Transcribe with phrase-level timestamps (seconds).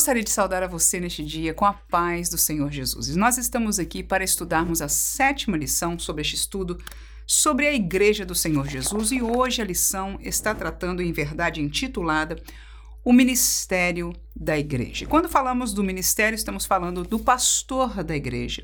[0.00, 3.14] gostaria de saudar a você neste dia com a paz do Senhor Jesus.
[3.16, 6.78] Nós estamos aqui para estudarmos a sétima lição sobre este estudo
[7.26, 12.42] sobre a Igreja do Senhor Jesus e hoje a lição está tratando, em verdade, intitulada
[13.04, 15.04] O Ministério da Igreja.
[15.04, 18.62] Quando falamos do ministério, estamos falando do pastor da igreja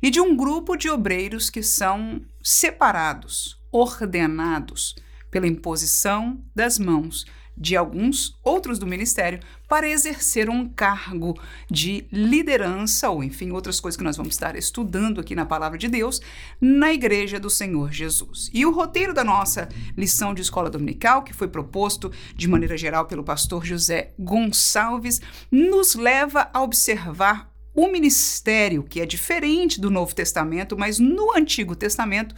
[0.00, 4.94] e de um grupo de obreiros que são separados, ordenados
[5.32, 7.26] pela imposição das mãos
[7.56, 11.38] de alguns outros do ministério para exercer um cargo
[11.70, 15.88] de liderança, ou enfim, outras coisas que nós vamos estar estudando aqui na palavra de
[15.88, 16.20] Deus,
[16.60, 18.50] na igreja do Senhor Jesus.
[18.52, 23.06] E o roteiro da nossa lição de escola dominical, que foi proposto de maneira geral
[23.06, 25.20] pelo pastor José Gonçalves,
[25.50, 31.76] nos leva a observar o ministério, que é diferente do Novo Testamento, mas no Antigo
[31.76, 32.34] Testamento,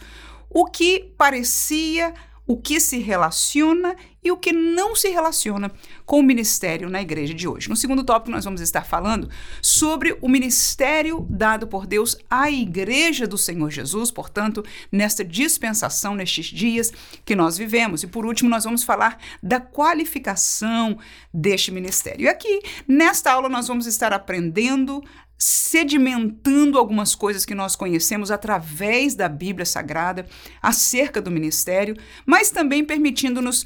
[0.49, 2.13] o que parecia
[2.45, 5.71] o que se relaciona e o que não se relaciona
[6.05, 7.69] com o ministério na igreja de hoje.
[7.69, 9.29] No segundo tópico, nós vamos estar falando
[9.61, 16.45] sobre o ministério dado por Deus à igreja do Senhor Jesus, portanto, nesta dispensação, nestes
[16.45, 16.91] dias
[17.25, 18.03] que nós vivemos.
[18.03, 20.97] E por último, nós vamos falar da qualificação
[21.33, 22.23] deste ministério.
[22.23, 25.03] E aqui, nesta aula, nós vamos estar aprendendo
[25.37, 30.25] sedimentando algumas coisas que nós conhecemos através da Bíblia Sagrada
[30.61, 33.65] acerca do ministério, mas também permitindo-nos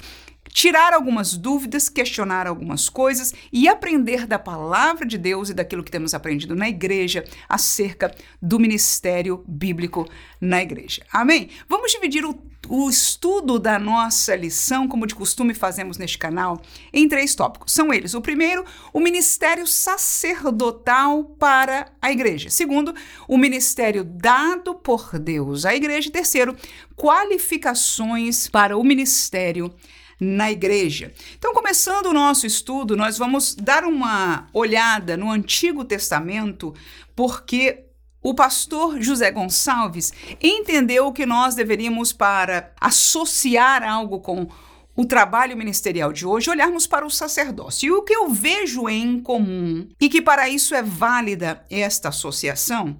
[0.49, 5.91] tirar algumas dúvidas, questionar algumas coisas e aprender da palavra de Deus e daquilo que
[5.91, 10.07] temos aprendido na igreja acerca do ministério bíblico
[10.41, 11.03] na igreja.
[11.11, 11.49] Amém?
[11.69, 12.33] Vamos dividir o,
[12.69, 17.71] o estudo da nossa lição, como de costume fazemos neste canal, em três tópicos.
[17.71, 22.49] São eles: o primeiro, o ministério sacerdotal para a igreja.
[22.49, 22.93] Segundo,
[23.27, 26.11] o ministério dado por Deus à igreja.
[26.11, 26.55] Terceiro,
[26.95, 29.73] qualificações para o ministério
[30.19, 31.13] na igreja.
[31.37, 36.73] Então, começando o nosso estudo, nós vamos dar uma olhada no Antigo Testamento,
[37.15, 37.86] porque
[38.21, 44.47] o pastor José Gonçalves entendeu que nós deveríamos, para associar algo com
[44.95, 47.87] o trabalho ministerial de hoje, olharmos para o sacerdócio.
[47.87, 52.99] E o que eu vejo em comum, e que para isso é válida esta associação,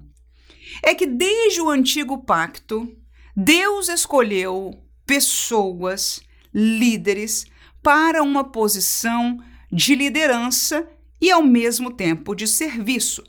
[0.82, 2.88] é que desde o antigo pacto,
[3.36, 6.20] Deus escolheu pessoas
[6.54, 7.46] líderes
[7.82, 9.38] para uma posição
[9.70, 10.88] de liderança
[11.20, 13.24] e, ao mesmo tempo, de serviço.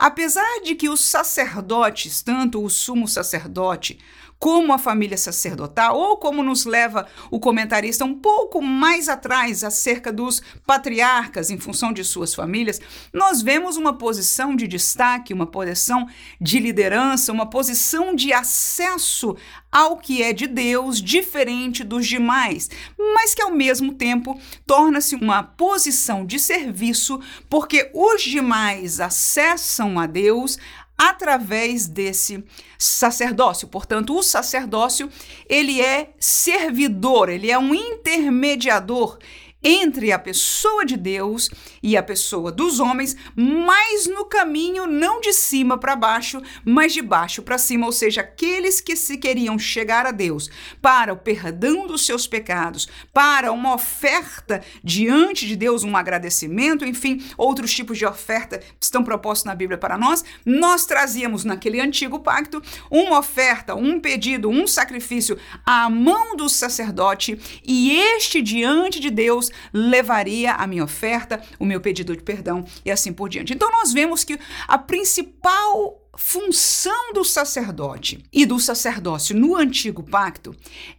[0.00, 3.98] Apesar de que os sacerdotes, tanto o sumo sacerdote
[4.40, 10.10] como a família sacerdotal, ou como nos leva o comentarista um pouco mais atrás acerca
[10.10, 12.80] dos patriarcas em função de suas famílias,
[13.12, 16.08] nós vemos uma posição de destaque, uma posição
[16.40, 19.36] de liderança, uma posição de acesso
[19.70, 22.68] ao que é de Deus, diferente dos demais,
[23.14, 30.06] mas que ao mesmo tempo torna-se uma posição de serviço, porque os demais acessam a
[30.06, 30.58] Deus
[31.02, 32.44] através desse
[32.78, 33.66] sacerdócio.
[33.66, 35.08] Portanto, o sacerdócio,
[35.48, 39.18] ele é servidor, ele é um intermediador
[39.62, 41.48] entre a pessoa de Deus
[41.82, 47.02] e a pessoa dos homens, mas no caminho não de cima para baixo, mas de
[47.02, 51.86] baixo para cima, ou seja, aqueles que se queriam chegar a Deus para o perdão
[51.86, 58.06] dos seus pecados, para uma oferta diante de Deus, um agradecimento, enfim, outros tipos de
[58.06, 64.00] oferta estão propostos na Bíblia para nós, nós trazíamos naquele antigo pacto uma oferta, um
[64.00, 70.84] pedido, um sacrifício à mão do sacerdote e este diante de Deus levaria a minha
[70.84, 73.54] oferta, o meu pedido de perdão e assim por diante.
[73.54, 80.54] Então nós vemos que a principal função do sacerdote e do sacerdócio no antigo pacto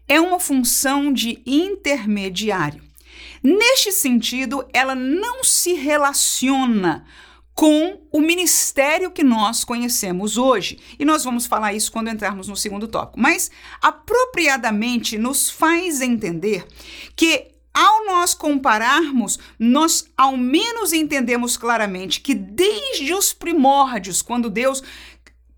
[0.08, 2.82] é uma função de intermediário.
[3.44, 7.06] Neste sentido, ela não se relaciona
[7.54, 10.80] com o ministério que nós conhecemos hoje.
[10.98, 13.20] E nós vamos falar isso quando entrarmos no segundo tópico.
[13.20, 13.52] Mas
[13.82, 16.66] apropriadamente nos faz entender
[17.16, 24.84] que ao nós compararmos, nós ao menos entendemos claramente que desde os primórdios, quando Deus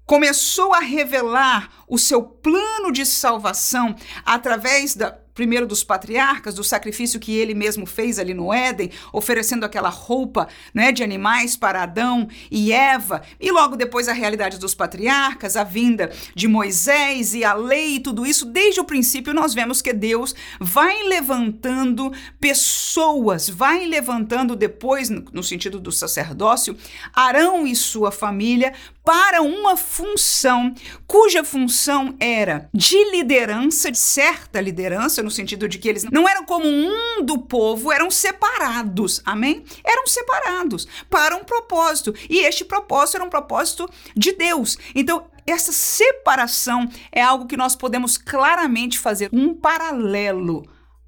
[0.06, 3.96] começou a revelar o seu plano de salvação
[4.26, 9.66] através da primeiro dos patriarcas, do sacrifício que ele mesmo fez ali no Éden, oferecendo
[9.66, 14.76] aquela roupa né, de animais para Adão e Eva, e logo depois a realidade dos
[14.76, 19.54] patriarcas, a vinda de Moisés e a lei e tudo isso, desde o princípio nós
[19.54, 26.78] vemos que Deus vai levantando pessoas, vai levantando depois, no sentido do sacerdócio,
[27.14, 30.74] Arão e sua família para uma função
[31.06, 36.46] cuja função era de liderança, de certa liderança, no sentido de que eles não eram
[36.46, 39.64] como um do povo, eram separados, amém?
[39.86, 44.78] Eram separados para um propósito, e este propósito era um propósito de Deus.
[44.96, 50.64] Então, essa separação é algo que nós podemos claramente fazer um paralelo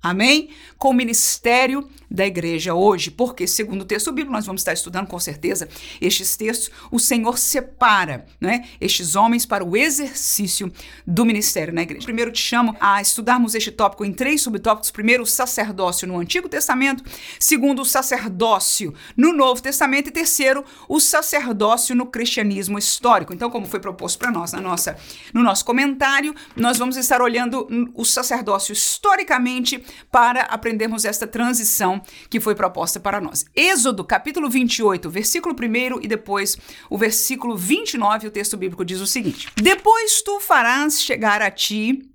[0.05, 0.49] Amém?
[0.85, 5.07] Com o ministério da igreja hoje, porque, segundo o texto bíblico, nós vamos estar estudando
[5.07, 5.67] com certeza
[5.99, 10.71] estes textos, o Senhor separa né, estes homens para o exercício
[11.05, 12.05] do ministério na igreja.
[12.05, 14.91] Primeiro, te chamo a estudarmos este tópico em três subtópicos.
[14.91, 17.03] Primeiro, o sacerdócio no Antigo Testamento.
[17.39, 20.09] Segundo, o sacerdócio no Novo Testamento.
[20.09, 23.33] E terceiro, o sacerdócio no cristianismo histórico.
[23.33, 24.95] Então, como foi proposto para nós na nossa,
[25.33, 30.43] no nosso comentário, nós vamos estar olhando o sacerdócio historicamente para
[30.75, 33.45] aprendermos esta transição que foi proposta para nós.
[33.55, 36.57] Êxodo, capítulo 28, versículo 1 e depois
[36.89, 42.11] o versículo 29, o texto bíblico diz o seguinte: Depois tu farás chegar a ti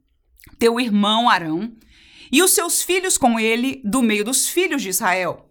[0.59, 1.73] teu irmão Arão
[2.31, 5.49] e os seus filhos com ele do meio dos filhos de Israel,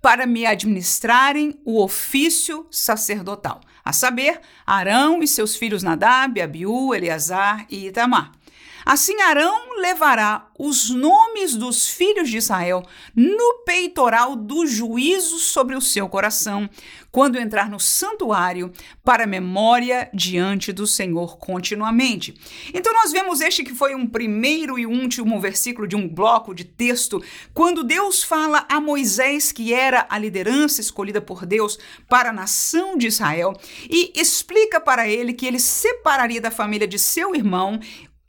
[0.00, 7.66] para me administrarem o ofício sacerdotal, a saber, Arão e seus filhos Nadab, Abiú, Eleazar
[7.70, 8.32] e Itamar.
[8.86, 12.84] Assim Arão levará os nomes dos filhos de Israel
[13.16, 16.70] no peitoral do juízo sobre o seu coração,
[17.10, 18.72] quando entrar no santuário
[19.02, 22.32] para memória diante do Senhor continuamente.
[22.72, 26.64] Então nós vemos este que foi um primeiro e último versículo de um bloco de
[26.64, 27.20] texto,
[27.52, 31.76] quando Deus fala a Moisés que era a liderança escolhida por Deus
[32.08, 33.52] para a nação de Israel
[33.90, 37.80] e explica para ele que ele separaria da família de seu irmão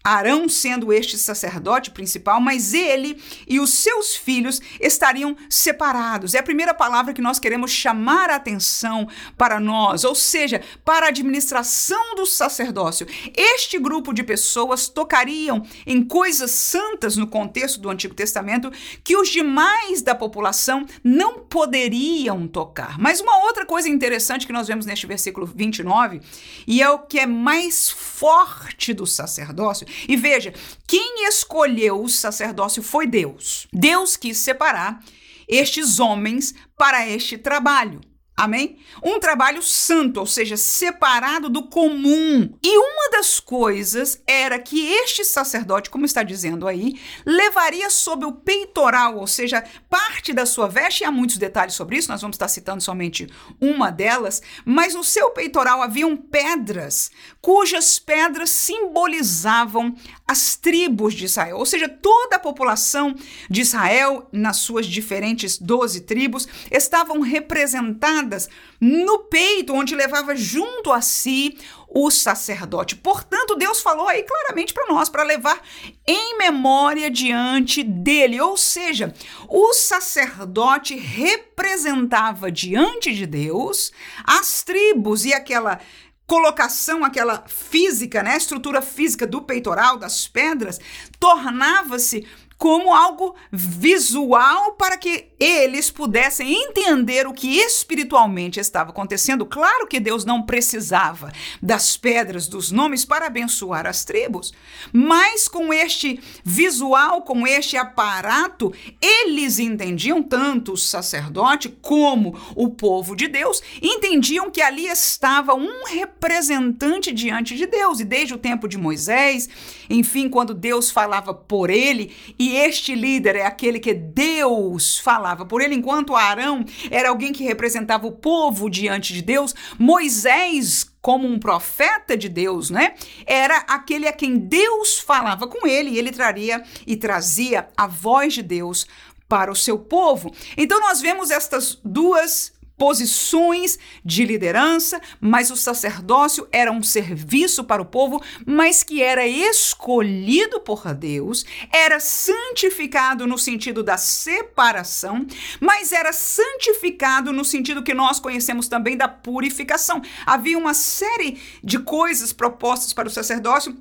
[0.04, 6.34] Arão sendo este sacerdote principal, mas ele e os seus filhos estariam separados.
[6.34, 9.08] É a primeira palavra que nós queremos chamar a atenção
[9.38, 13.06] para nós, ou seja, para a administração do sacerdócio.
[13.36, 18.72] Este grupo de pessoas tocariam em coisas santas no contexto do Antigo Testamento
[19.04, 22.98] que os demais da população não poderiam tocar.
[22.98, 26.22] Mas uma outra coisa interessante que nós vemos neste versículo 29,
[26.66, 30.54] e é o que é mais forte do sacerdócio, e veja,
[30.88, 33.68] quem escolheu o sacerdócio foi Deus.
[33.72, 35.04] Deus quis separar
[35.48, 38.02] estes homens para este trabalho.
[38.40, 38.78] Amém?
[39.04, 42.56] Um trabalho santo, ou seja, separado do comum.
[42.64, 48.32] E uma das coisas era que este sacerdote, como está dizendo aí, levaria sob o
[48.32, 52.36] peitoral, ou seja, parte da sua veste, e há muitos detalhes sobre isso, nós vamos
[52.36, 53.28] estar citando somente
[53.60, 57.10] uma delas, mas no seu peitoral haviam pedras,
[57.42, 59.96] cujas pedras simbolizavam
[60.28, 63.16] as tribos de Israel, ou seja, toda a população
[63.50, 71.02] de Israel, nas suas diferentes doze tribos, estavam representadas no peito, onde levava junto a
[71.02, 71.58] si
[71.88, 72.96] o sacerdote.
[72.96, 75.62] Portanto, Deus falou aí claramente para nós, para levar
[76.06, 78.40] em memória diante dele.
[78.42, 79.14] Ou seja,
[79.48, 83.94] o sacerdote representava diante de Deus
[84.26, 85.80] as tribos e aquela
[86.28, 90.78] colocação, aquela física, né, a estrutura física do peitoral, das pedras,
[91.20, 92.28] tornava-se
[92.58, 99.46] como algo visual para que eles pudessem entender o que espiritualmente estava acontecendo.
[99.46, 101.32] Claro que Deus não precisava
[101.62, 104.54] das pedras, dos nomes para abençoar as tribos,
[104.92, 113.16] mas com este visual, com este aparato, eles entendiam, tanto o sacerdote como o povo
[113.16, 118.00] de Deus, entendiam que ali estava um representante diante de Deus.
[118.00, 119.48] E desde o tempo de Moisés,
[119.90, 125.62] enfim, quando Deus falava por ele e este líder é aquele que Deus falava por
[125.62, 131.40] ele, enquanto Arão era alguém que representava o povo diante de Deus, Moisés como um
[131.40, 132.96] profeta de Deus, né?
[133.26, 138.34] Era aquele a quem Deus falava com ele e ele traria e trazia a voz
[138.34, 138.86] de Deus
[139.28, 140.34] para o seu povo.
[140.58, 147.82] Então nós vemos estas duas posições de liderança, mas o sacerdócio era um serviço para
[147.82, 155.26] o povo, mas que era escolhido por Deus, era santificado no sentido da separação,
[155.60, 160.02] mas era santificado no sentido que nós conhecemos também da purificação.
[160.26, 163.76] Havia uma série de coisas propostas para o sacerdócio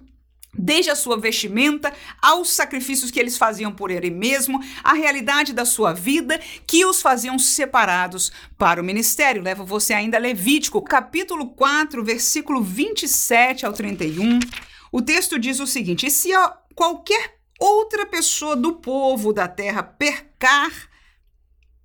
[0.58, 5.64] desde a sua vestimenta aos sacrifícios que eles faziam por ele mesmo, a realidade da
[5.64, 9.42] sua vida que os faziam separados para o ministério.
[9.42, 14.38] Leva você ainda a Levítico, capítulo 4, versículo 27 ao 31.
[14.90, 16.30] O texto diz o seguinte: E se
[16.74, 20.70] qualquer outra pessoa do povo da terra percar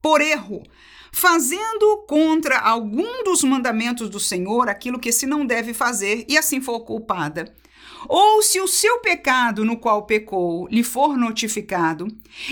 [0.01, 0.63] por erro,
[1.11, 6.59] fazendo contra algum dos mandamentos do Senhor aquilo que se não deve fazer, e assim
[6.61, 7.53] for culpada,
[8.07, 12.07] ou se o seu pecado no qual pecou lhe for notificado,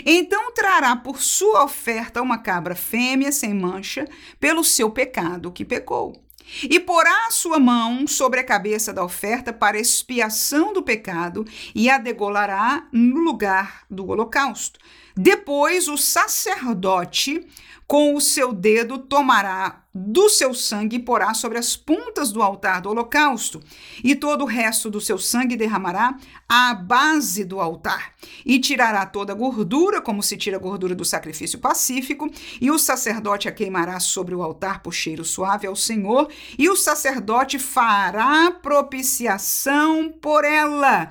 [0.05, 4.07] então trará por sua oferta uma cabra fêmea sem mancha
[4.39, 6.23] pelo seu pecado que pecou.
[6.63, 11.89] E porá a sua mão sobre a cabeça da oferta para expiação do pecado e
[11.89, 14.79] a degolará no lugar do holocausto.
[15.15, 17.45] Depois o sacerdote
[17.89, 22.81] com o seu dedo tomará do seu sangue e porá sobre as pontas do altar
[22.81, 23.59] do holocausto,
[24.03, 26.15] e todo o resto do seu sangue derramará
[26.47, 28.13] à base do altar,
[28.45, 32.29] e tirará toda a gordura, como se tira a gordura do sacrifício pacífico,
[32.61, 36.29] e o sacerdote a queimará sobre o altar por cheiro suave ao Senhor,
[36.59, 41.09] e o sacerdote fará propiciação por ela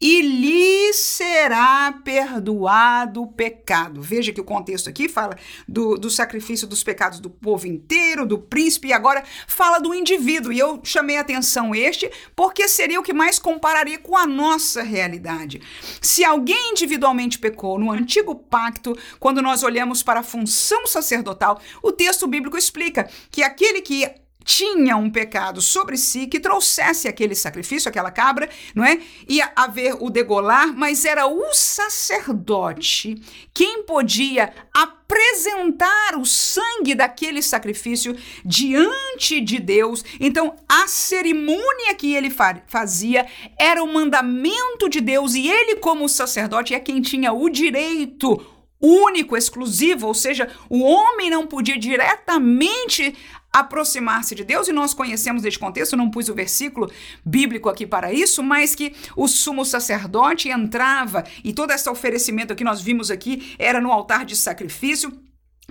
[0.00, 4.00] e lhe será perdoado o pecado.
[4.00, 5.36] Veja que o contexto aqui fala
[5.68, 10.52] do, do sacrifício dos pecados do povo inteiro, do príncipe, e agora fala do indivíduo.
[10.52, 14.82] E eu chamei a atenção este porque seria o que mais compararia com a nossa
[14.82, 15.60] realidade.
[16.00, 21.92] Se alguém individualmente pecou no antigo pacto, quando nós olhamos para a função sacerdotal, o
[21.92, 27.88] texto bíblico explica que aquele que tinha um pecado sobre si que trouxesse aquele sacrifício,
[27.88, 29.00] aquela cabra, não é?
[29.28, 33.20] Ia haver o degolar, mas era o sacerdote
[33.52, 40.04] quem podia apresentar o sangue daquele sacrifício diante de Deus.
[40.18, 42.32] Então, a cerimônia que ele
[42.66, 43.26] fazia
[43.58, 48.40] era o mandamento de Deus e ele, como sacerdote, é quem tinha o direito
[48.80, 53.14] único, exclusivo, ou seja, o homem não podia diretamente
[53.52, 56.90] aproximar-se de Deus, e nós conhecemos este contexto, não pus o versículo
[57.24, 62.64] bíblico aqui para isso, mas que o sumo sacerdote entrava e todo esse oferecimento que
[62.64, 65.12] nós vimos aqui era no altar de sacrifício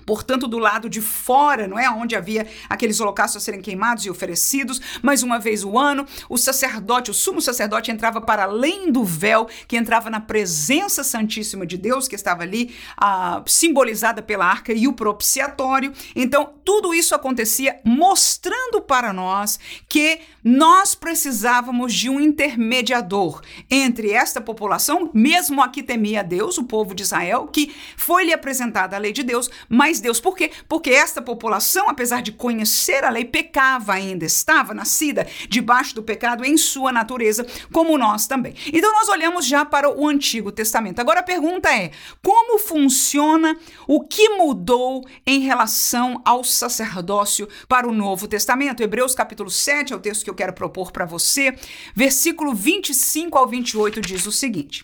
[0.10, 1.88] portanto, do lado de fora, não é?
[1.88, 6.36] Onde havia aqueles holocaustos a serem queimados e oferecidos, mas uma vez o ano, o
[6.36, 11.78] sacerdote, o sumo sacerdote, entrava para além do véu, que entrava na presença santíssima de
[11.78, 15.94] Deus, que estava ali ah, simbolizada pela arca e o propiciatório.
[16.16, 24.42] Então, tudo isso acontecia mostrando para nós que nós precisávamos de um intermediador entre esta
[24.42, 29.12] população, mesmo a que temia Deus, o povo de Israel, que foi-lhe apresentada a lei
[29.12, 30.52] de Deus, mas Deus, por quê?
[30.68, 36.46] Porque esta população, apesar de conhecer a lei, pecava ainda, estava nascida debaixo do pecado
[36.46, 38.56] em sua natureza, como nós também.
[38.68, 41.00] Então nós olhamos já para o Antigo Testamento.
[41.00, 41.92] Agora a pergunta é:
[42.24, 48.84] como funciona, o que mudou em relação ao sacerdócio para o Novo Testamento?
[48.84, 51.56] Hebreus capítulo 7 é o texto que eu quero propor para você.
[51.96, 54.84] Versículo 25 ao 28 diz o seguinte: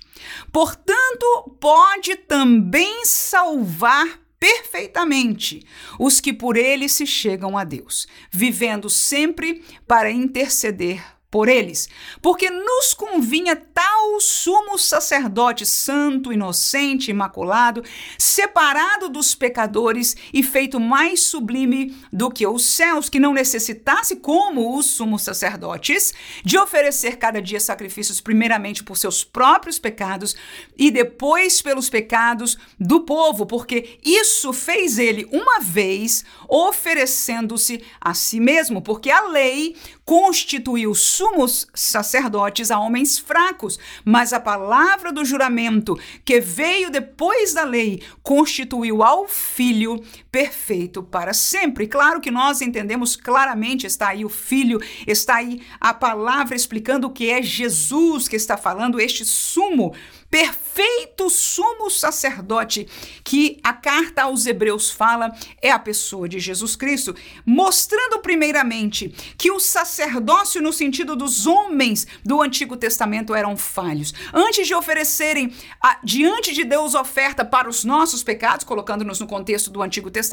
[0.51, 5.65] Portanto, pode também salvar perfeitamente
[5.97, 11.89] os que por ele se chegam a Deus, vivendo sempre para interceder por eles,
[12.21, 17.83] porque nos convinha tal sumo sacerdote santo, inocente, imaculado,
[18.17, 24.77] separado dos pecadores e feito mais sublime do que os céus, que não necessitasse, como
[24.77, 30.37] os sumos sacerdotes, de oferecer cada dia sacrifícios, primeiramente por seus próprios pecados
[30.77, 38.39] e depois pelos pecados do povo, porque isso fez ele uma vez, oferecendo-se a si
[38.39, 45.99] mesmo, porque a lei constituiu sumos sacerdotes a homens fracos, mas a palavra do juramento
[46.23, 50.01] que veio depois da lei constituiu ao filho
[50.35, 51.87] perfeito para sempre.
[51.87, 57.09] Claro que nós entendemos claramente, está aí o filho, está aí a palavra explicando o
[57.09, 59.95] que é Jesus que está falando, este sumo
[60.35, 62.85] perfeito sumo sacerdote
[63.23, 67.15] que a carta aos Hebreus fala é a pessoa de Jesus Cristo,
[67.45, 74.13] mostrando primeiramente que o sacerdócio no sentido dos homens do Antigo Testamento eram falhos.
[74.33, 79.71] Antes de oferecerem a, diante de Deus oferta para os nossos pecados, colocando-nos no contexto
[79.71, 80.24] do Antigo Testamento,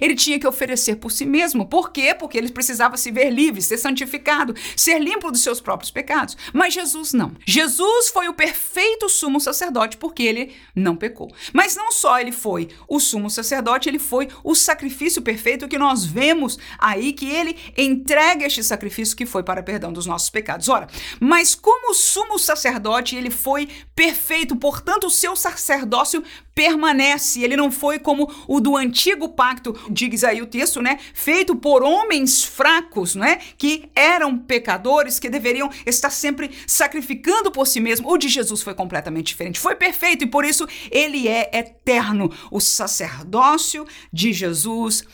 [0.00, 1.66] ele tinha que oferecer por si mesmo.
[1.66, 2.14] Por quê?
[2.14, 6.36] Porque ele precisava se ver livre, ser santificado, ser limpo dos seus próprios pecados.
[6.52, 7.32] Mas Jesus não.
[7.46, 11.32] Jesus foi o perfeito sumo sacerdote, porque ele não pecou.
[11.52, 16.04] Mas não só ele foi o sumo sacerdote, ele foi o sacrifício perfeito que nós
[16.04, 20.68] vemos aí que ele entrega este sacrifício que foi para perdão dos nossos pecados.
[20.68, 20.88] Ora,
[21.20, 26.22] mas como sumo sacerdote, ele foi perfeito, portanto, o seu sacerdócio
[26.54, 27.42] permanece.
[27.42, 30.98] Ele não foi como o do antigo pacto, diz aí o texto, né?
[31.12, 33.38] Feito por homens fracos, né?
[33.56, 38.10] Que eram pecadores, que deveriam estar sempre sacrificando por si mesmo.
[38.10, 39.60] O de Jesus foi completamente diferente.
[39.60, 42.30] Foi perfeito e por isso ele é eterno.
[42.50, 45.04] O sacerdócio de Jesus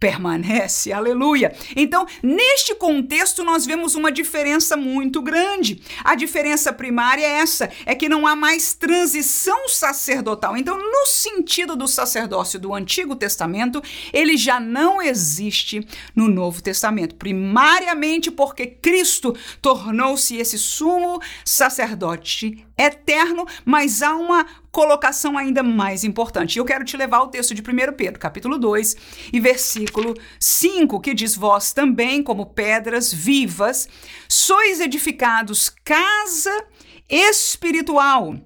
[0.00, 0.92] permanece.
[0.92, 1.54] Aleluia.
[1.76, 5.82] Então, neste contexto, nós vemos uma diferença muito grande.
[6.02, 10.56] A diferença primária é essa: é que não há mais transição sacerdotal.
[10.56, 17.14] Então, no sentido do sacerdócio do Antigo Testamento, ele já não existe no Novo Testamento.
[17.16, 26.58] Primariamente porque Cristo tornou-se esse sumo sacerdote eterno, mas há uma colocação ainda mais importante.
[26.58, 28.96] Eu quero te levar ao texto de 1 Pedro, capítulo 2,
[29.32, 33.88] e versículo 5, que diz: Vós também, como pedras vivas,
[34.28, 36.66] sois edificados casa
[37.08, 38.36] espiritual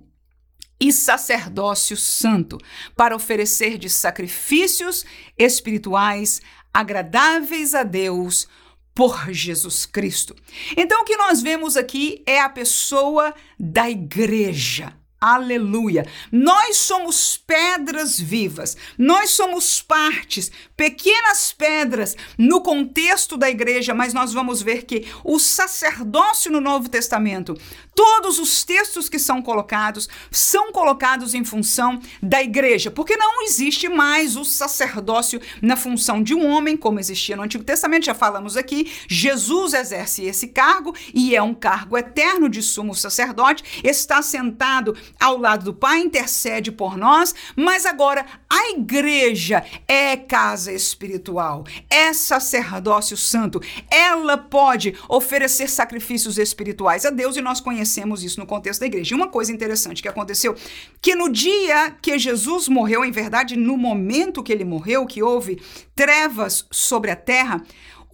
[0.81, 2.59] e sacerdócio santo,
[2.97, 5.05] para oferecer de sacrifícios
[5.39, 6.41] espirituais
[6.73, 8.49] agradáveis a Deus
[8.95, 10.35] por Jesus Cristo.
[10.77, 14.93] Então, o que nós vemos aqui é a pessoa da igreja.
[15.25, 16.07] Aleluia!
[16.31, 24.35] Nós somos pedras vivas, nós somos partes, pequenas pedras no contexto da igreja, mas nós
[24.35, 27.57] vamos ver que o sacerdócio no Novo Testamento,
[27.95, 33.89] todos os textos que são colocados, são colocados em função da igreja, porque não existe
[33.89, 38.59] mais o sacerdócio na função de um homem, como existia no Antigo Testamento, já falamos
[38.59, 38.93] aqui.
[39.09, 45.39] Jesus exerce esse cargo e é um cargo eterno de sumo sacerdote, está sentado ao
[45.39, 53.17] lado do Pai, intercede por nós, mas agora a igreja é casa espiritual, é sacerdócio
[53.17, 53.61] santo.
[53.91, 59.15] Ela pode oferecer sacrifícios espirituais a Deus e nós conhecemos isso no contexto da igreja.
[59.15, 60.55] E uma coisa interessante que aconteceu,
[61.01, 65.61] que no dia que Jesus morreu, em verdade, no momento que ele morreu, que houve
[65.95, 67.63] trevas sobre a terra,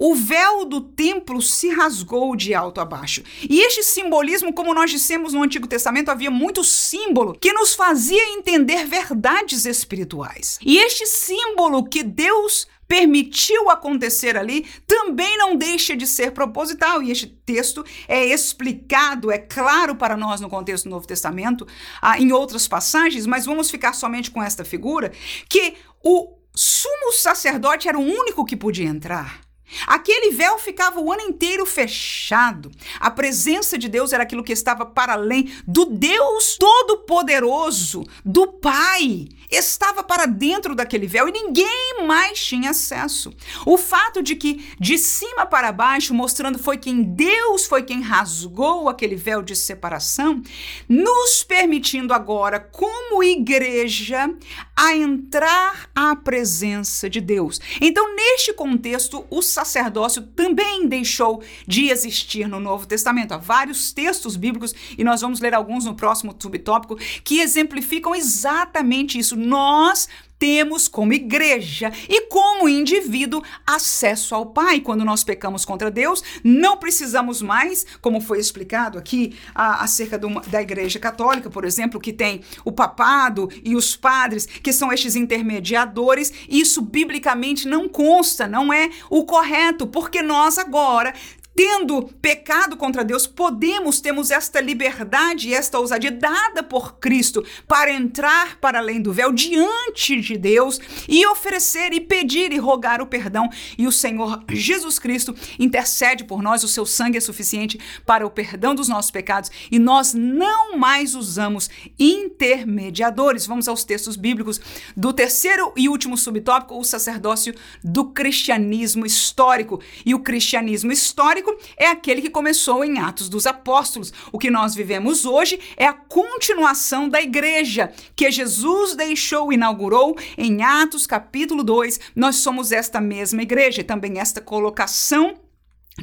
[0.01, 3.23] o véu do templo se rasgou de alto a baixo.
[3.49, 8.33] E este simbolismo, como nós dissemos no Antigo Testamento, havia muito símbolo que nos fazia
[8.33, 10.59] entender verdades espirituais.
[10.65, 17.03] E este símbolo que Deus permitiu acontecer ali também não deixa de ser proposital.
[17.03, 21.69] E este texto é explicado, é claro para nós no contexto do Novo Testamento,
[22.01, 25.13] ah, em outras passagens, mas vamos ficar somente com esta figura,
[25.47, 29.50] que o sumo sacerdote era o único que podia entrar.
[29.87, 32.71] Aquele véu ficava o ano inteiro fechado.
[32.99, 39.29] A presença de Deus era aquilo que estava para além do Deus Todo-Poderoso, do Pai.
[39.51, 43.33] Estava para dentro daquele véu e ninguém mais tinha acesso.
[43.67, 48.89] O fato de que de cima para baixo, mostrando foi quem Deus foi quem rasgou
[48.89, 50.43] aquele véu de separação,
[50.89, 54.33] nos permitindo agora, como igreja,
[54.77, 57.61] a entrar à presença de Deus.
[57.81, 63.33] Então, neste contexto, o sacerdócio também deixou de existir no Novo Testamento.
[63.33, 69.19] Há vários textos bíblicos, e nós vamos ler alguns no próximo subtópico, que exemplificam exatamente
[69.19, 69.37] isso.
[69.41, 70.09] Nós
[70.41, 74.81] temos como igreja e como indivíduo acesso ao Pai.
[74.81, 80.41] Quando nós pecamos contra Deus, não precisamos mais, como foi explicado aqui a, acerca do,
[80.49, 85.15] da Igreja Católica, por exemplo, que tem o papado e os padres, que são estes
[85.15, 86.33] intermediadores.
[86.49, 91.13] Isso biblicamente não consta, não é o correto, porque nós agora
[91.55, 98.57] tendo pecado contra Deus, podemos, temos esta liberdade esta ousadia dada por Cristo para entrar
[98.59, 103.49] para além do véu diante de Deus e oferecer e pedir e rogar o perdão.
[103.77, 108.31] E o Senhor Jesus Cristo intercede por nós, o seu sangue é suficiente para o
[108.31, 113.47] perdão dos nossos pecados e nós não mais usamos intermediadores.
[113.47, 114.61] Vamos aos textos bíblicos
[114.97, 119.81] do terceiro e último subtópico, o sacerdócio do cristianismo histórico.
[120.05, 121.40] E o cristianismo histórico
[121.77, 124.13] é aquele que começou em Atos dos Apóstolos.
[124.33, 130.63] O que nós vivemos hoje é a continuação da igreja que Jesus deixou, inaugurou em
[130.63, 132.01] Atos capítulo 2.
[132.15, 135.37] Nós somos esta mesma igreja e também esta colocação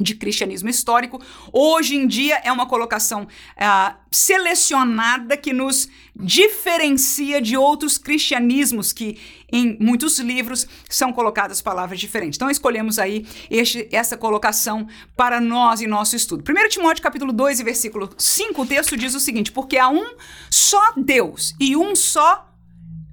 [0.00, 1.20] de cristianismo histórico.
[1.52, 9.18] Hoje em dia é uma colocação uh, selecionada que nos diferencia de outros cristianismos que
[9.50, 12.36] em muitos livros são colocadas palavras diferentes.
[12.36, 16.44] Então escolhemos aí este, essa colocação para nós em nosso estudo.
[16.48, 20.16] 1 Timóteo capítulo 2 e versículo 5, o texto diz o seguinte: porque há um
[20.50, 22.48] só Deus e um só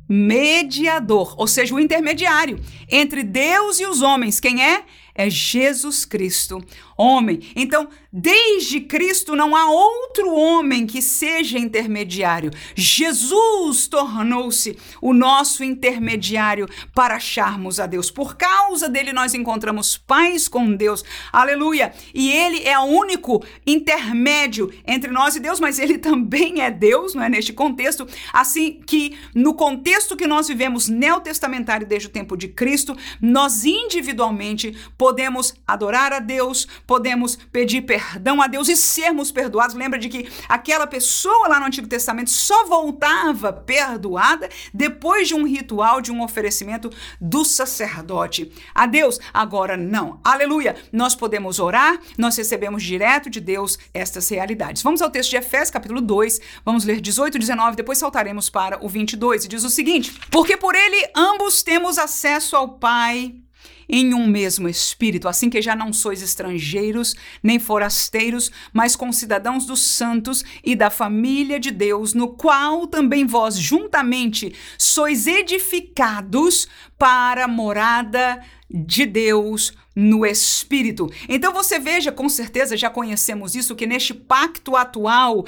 [0.08, 4.40] mediador, ou seja, o intermediário entre Deus e os homens.
[4.40, 4.84] Quem é?
[5.16, 6.64] É Jesus Cristo,
[6.98, 7.52] homem.
[7.56, 12.52] Então, desde Cristo não há outro homem que seja intermediário.
[12.74, 18.10] Jesus tornou-se o nosso intermediário para acharmos a Deus.
[18.10, 21.04] Por causa dele nós encontramos paz com Deus.
[21.32, 21.94] Aleluia!
[22.14, 27.14] E ele é o único intermédio entre nós e Deus, mas ele também é Deus,
[27.14, 32.38] não é neste contexto, assim que no contexto que nós vivemos neotestamentário desde o tempo
[32.38, 39.32] de Cristo, nós individualmente podemos adorar a Deus, podemos pedir perdão a Deus e sermos
[39.32, 39.76] perdoados.
[39.76, 45.46] Lembra de que aquela pessoa lá no Antigo Testamento só voltava perdoada depois de um
[45.46, 49.20] ritual, de um oferecimento do sacerdote a Deus.
[49.34, 50.20] Agora não.
[50.24, 50.76] Aleluia!
[50.92, 54.82] Nós podemos orar, nós recebemos direto de Deus estas realidades.
[54.82, 58.84] Vamos ao texto de Efésios, capítulo 2, vamos ler 18 e 19, depois saltaremos para
[58.84, 63.45] o 22 e diz o seguinte: Porque por ele ambos temos acesso ao Pai
[63.88, 69.82] em um mesmo espírito, assim que já não sois estrangeiros nem forasteiros, mas concidadãos dos
[69.82, 76.68] santos e da família de Deus, no qual também vós juntamente sois edificados
[76.98, 81.10] para a morada de Deus no Espírito.
[81.30, 85.46] Então você veja, com certeza já conhecemos isso, que neste pacto atual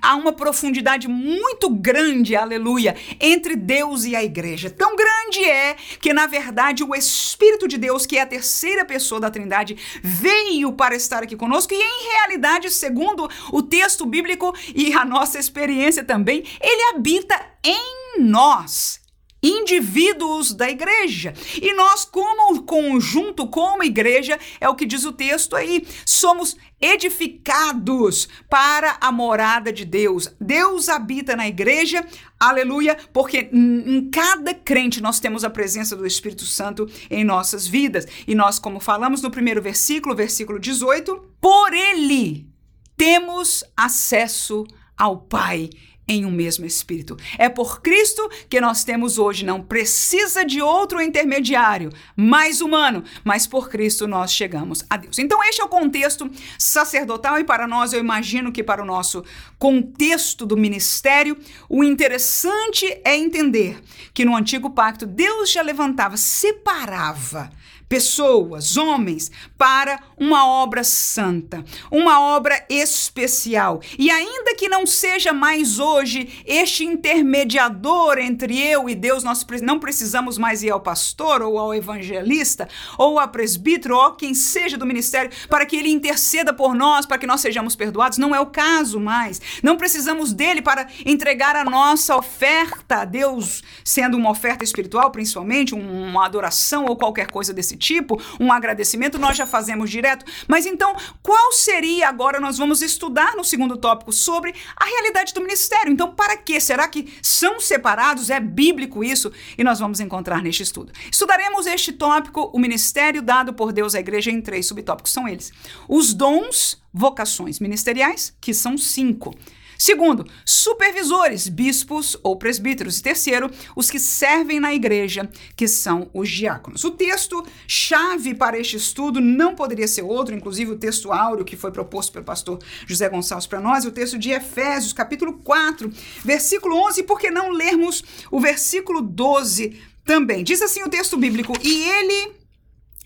[0.00, 4.70] há uma profundidade muito grande, aleluia, entre Deus e a igreja.
[4.70, 9.20] Tão grande é que, na verdade, o Espírito de Deus, que é a terceira pessoa
[9.20, 14.92] da Trindade, veio para estar aqui conosco e, em realidade, segundo o texto bíblico e
[14.92, 18.99] a nossa experiência também, ele habita em nós
[19.42, 21.34] indivíduos da igreja.
[21.60, 28.28] E nós, como conjunto, como igreja, é o que diz o texto aí, somos edificados
[28.48, 30.28] para a morada de Deus.
[30.40, 32.06] Deus habita na igreja,
[32.38, 38.06] aleluia, porque em cada crente nós temos a presença do Espírito Santo em nossas vidas.
[38.26, 42.48] E nós, como falamos no primeiro versículo, versículo 18, por ele
[42.96, 45.70] temos acesso ao Pai
[46.10, 47.16] em um mesmo espírito.
[47.38, 53.46] É por Cristo que nós temos hoje, não precisa de outro intermediário mais humano, mas
[53.46, 55.20] por Cristo nós chegamos a Deus.
[55.20, 59.24] Então, este é o contexto sacerdotal e para nós, eu imagino que para o nosso
[59.56, 63.80] contexto do ministério, o interessante é entender
[64.12, 67.52] que no antigo pacto Deus já levantava, separava
[67.90, 73.80] pessoas, homens, para uma obra santa, uma obra especial.
[73.98, 79.80] E ainda que não seja mais hoje este intermediador entre eu e Deus, nós não
[79.80, 84.86] precisamos mais ir ao pastor ou ao evangelista ou ao presbítero ou quem seja do
[84.86, 88.18] ministério para que ele interceda por nós, para que nós sejamos perdoados.
[88.18, 89.40] Não é o caso mais.
[89.64, 95.74] Não precisamos dele para entregar a nossa oferta a Deus, sendo uma oferta espiritual, principalmente,
[95.74, 100.24] uma adoração ou qualquer coisa desse tipo, um agradecimento, nós já fazemos direto.
[100.46, 102.38] Mas então, qual seria agora?
[102.38, 105.90] Nós vamos estudar no segundo tópico sobre a realidade do ministério.
[105.90, 106.60] Então, para que?
[106.60, 108.30] Será que são separados?
[108.30, 109.32] É bíblico isso?
[109.56, 110.92] E nós vamos encontrar neste estudo.
[111.10, 115.12] Estudaremos este tópico, o ministério dado por Deus à igreja, em três subtópicos.
[115.12, 115.50] São eles:
[115.88, 119.34] os dons, vocações ministeriais, que são cinco.
[119.80, 122.98] Segundo, supervisores, bispos ou presbíteros.
[122.98, 126.84] E terceiro, os que servem na igreja, que são os diáconos.
[126.84, 131.56] O texto chave para este estudo não poderia ser outro, inclusive o texto áureo que
[131.56, 135.90] foi proposto pelo pastor José Gonçalves para nós, o texto de Efésios, capítulo 4,
[136.22, 137.04] versículo 11.
[137.04, 140.44] Por que não lermos o versículo 12 também?
[140.44, 142.32] Diz assim o texto bíblico: E ele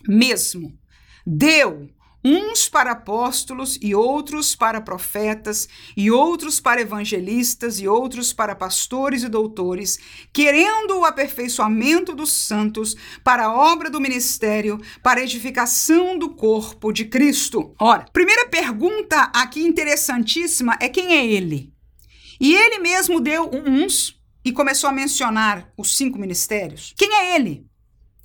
[0.09, 0.77] mesmo
[1.25, 1.89] deu
[2.25, 9.21] uns para apóstolos e outros para profetas e outros para evangelistas e outros para pastores
[9.21, 9.99] e doutores,
[10.33, 16.91] querendo o aperfeiçoamento dos santos para a obra do ministério, para a edificação do corpo
[16.91, 17.75] de Cristo.
[17.79, 21.71] Ora, primeira pergunta aqui interessantíssima é quem é ele?
[22.41, 26.91] E ele mesmo deu uns e começou a mencionar os cinco ministérios.
[26.97, 27.67] Quem é ele?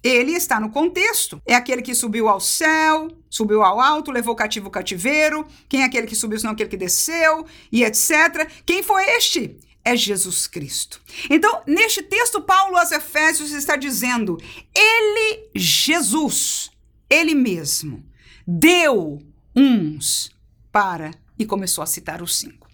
[0.03, 1.41] Ele está no contexto.
[1.47, 5.47] É aquele que subiu ao céu, subiu ao alto, levou cativo o cativeiro.
[5.69, 8.51] Quem é aquele que subiu, senão aquele que desceu, e etc.
[8.65, 9.59] Quem foi este?
[9.85, 11.01] É Jesus Cristo.
[11.29, 14.39] Então, neste texto, Paulo aos Efésios está dizendo:
[14.75, 16.71] Ele, Jesus,
[17.09, 18.05] Ele mesmo,
[18.47, 19.21] deu
[19.55, 20.31] uns
[20.71, 21.11] para.
[21.39, 22.69] E começou a citar os cinco.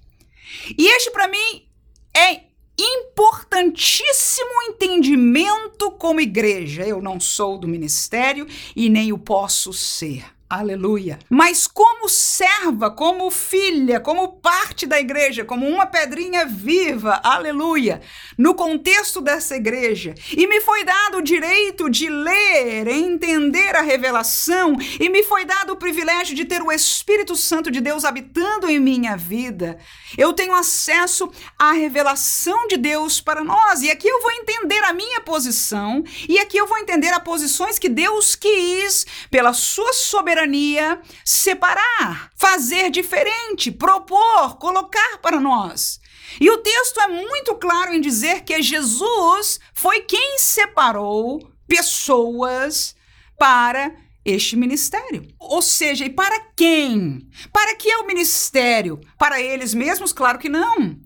[0.77, 1.69] E este, para mim,
[2.12, 2.47] é
[2.79, 6.87] importantíssimo entendimento como igreja.
[6.87, 10.36] Eu não sou do ministério e nem o posso ser.
[10.49, 11.19] Aleluia.
[11.29, 18.01] Mas como serva, como filha, como parte da igreja, como uma pedrinha viva, aleluia,
[18.39, 24.77] no contexto dessa igreja, e me foi dado o direito de ler, entender a revelação,
[25.01, 28.79] e me foi dado o privilégio de ter o Espírito Santo de Deus habitando em
[28.79, 29.79] minha vida.
[30.17, 31.29] Eu tenho acesso
[31.59, 36.39] à revelação de Deus para nós, e aqui eu vou entender a minha posição, e
[36.39, 42.90] aqui eu vou entender as posições que Deus quis, pela sua soberania soberania separar, fazer
[42.90, 45.99] diferente, propor, colocar para nós.
[46.38, 52.94] E o texto é muito claro em dizer que Jesus foi quem separou pessoas
[53.38, 53.94] para
[54.25, 55.27] este ministério.
[55.38, 57.27] Ou seja, e para quem?
[57.53, 59.01] Para que é o ministério?
[59.16, 60.12] Para eles mesmos?
[60.12, 60.99] Claro que não.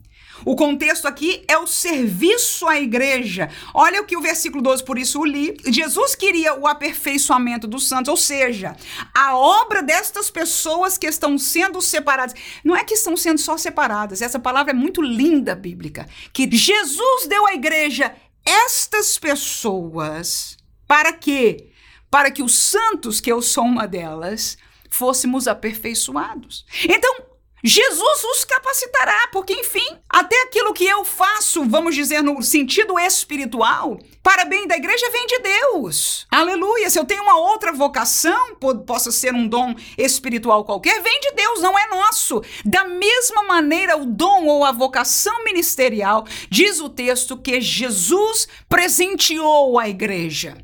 [0.45, 3.49] O contexto aqui é o serviço à igreja.
[3.75, 5.57] Olha o que o versículo 12, por isso o li.
[5.67, 8.77] Jesus queria o aperfeiçoamento dos santos, ou seja,
[9.15, 12.35] a obra destas pessoas que estão sendo separadas.
[12.65, 16.09] Não é que estão sendo só separadas, essa palavra é muito linda bíblica.
[16.33, 21.71] Que Jesus deu à igreja estas pessoas para quê?
[22.11, 24.59] Para que os santos, que eu sou uma delas,
[24.91, 26.67] fôssemos aperfeiçoados.
[26.85, 27.30] Então,
[27.63, 33.99] Jesus os capacitará, porque, enfim, até aquilo que eu faço, vamos dizer, no sentido espiritual,
[34.23, 36.27] para bem da igreja, vem de Deus.
[36.31, 36.89] Aleluia.
[36.89, 41.61] Se eu tenho uma outra vocação, possa ser um dom espiritual qualquer, vem de Deus,
[41.61, 42.43] não é nosso.
[42.65, 49.79] Da mesma maneira, o dom ou a vocação ministerial, diz o texto que Jesus presenteou
[49.79, 50.57] a igreja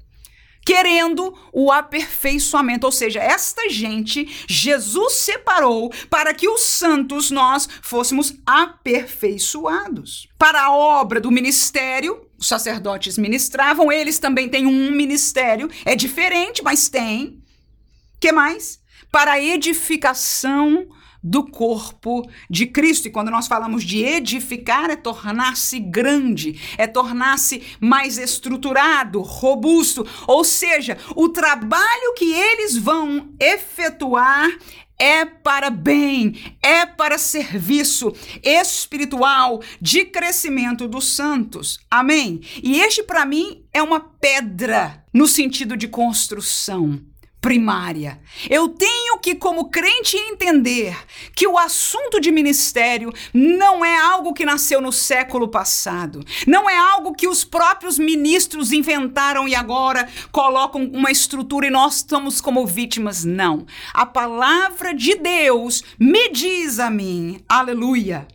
[0.66, 2.84] querendo o aperfeiçoamento.
[2.84, 10.28] Ou seja, esta gente Jesus separou para que os santos nós fôssemos aperfeiçoados.
[10.36, 16.62] Para a obra do ministério, os sacerdotes ministravam, eles também têm um ministério, é diferente,
[16.64, 17.40] mas tem.
[18.20, 18.80] Que mais?
[19.12, 20.88] Para a edificação
[21.26, 23.08] do corpo de Cristo.
[23.08, 30.06] E quando nós falamos de edificar, é tornar-se grande, é tornar-se mais estruturado, robusto.
[30.28, 34.48] Ou seja, o trabalho que eles vão efetuar
[34.98, 41.80] é para bem, é para serviço espiritual de crescimento dos santos.
[41.90, 42.40] Amém?
[42.62, 47.00] E este, para mim, é uma pedra no sentido de construção
[47.46, 48.18] primária.
[48.50, 50.98] Eu tenho que, como crente, entender
[51.32, 56.76] que o assunto de ministério não é algo que nasceu no século passado, não é
[56.76, 62.66] algo que os próprios ministros inventaram e agora colocam uma estrutura e nós estamos como
[62.66, 63.24] vítimas.
[63.24, 63.64] Não.
[63.94, 68.26] A palavra de Deus me diz a mim, aleluia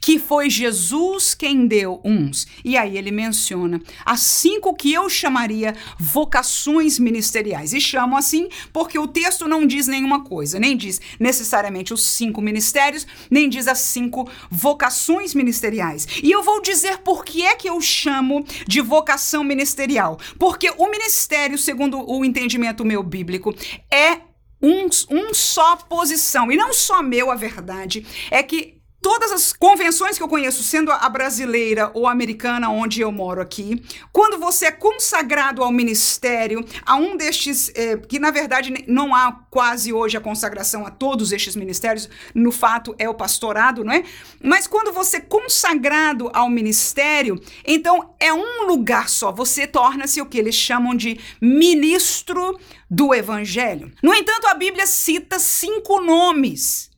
[0.00, 2.46] que foi Jesus quem deu uns.
[2.64, 7.72] E aí ele menciona as cinco que eu chamaria vocações ministeriais.
[7.72, 12.40] E chamo assim porque o texto não diz nenhuma coisa, nem diz necessariamente os cinco
[12.40, 16.06] ministérios, nem diz as cinco vocações ministeriais.
[16.22, 20.18] E eu vou dizer por que é que eu chamo de vocação ministerial.
[20.38, 23.54] Porque o ministério, segundo o entendimento meu bíblico,
[23.90, 24.20] é
[24.62, 26.50] um, um só posição.
[26.50, 30.90] E não só meu, a verdade é que todas as convenções que eu conheço, sendo
[30.90, 36.64] a brasileira ou a americana, onde eu moro aqui, quando você é consagrado ao ministério,
[36.86, 41.32] a um destes, é, que na verdade não há quase hoje a consagração a todos
[41.32, 44.04] estes ministérios, no fato é o pastorado, não é?
[44.42, 50.26] Mas quando você é consagrado ao ministério, então é um lugar só, você torna-se o
[50.26, 52.58] que eles chamam de ministro
[52.90, 53.92] do evangelho.
[54.02, 56.93] No entanto, a Bíblia cita cinco nomes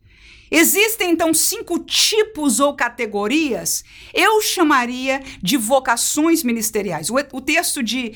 [0.50, 7.10] Existem então cinco tipos ou categorias, eu chamaria de vocações ministeriais.
[7.10, 8.14] O, o texto de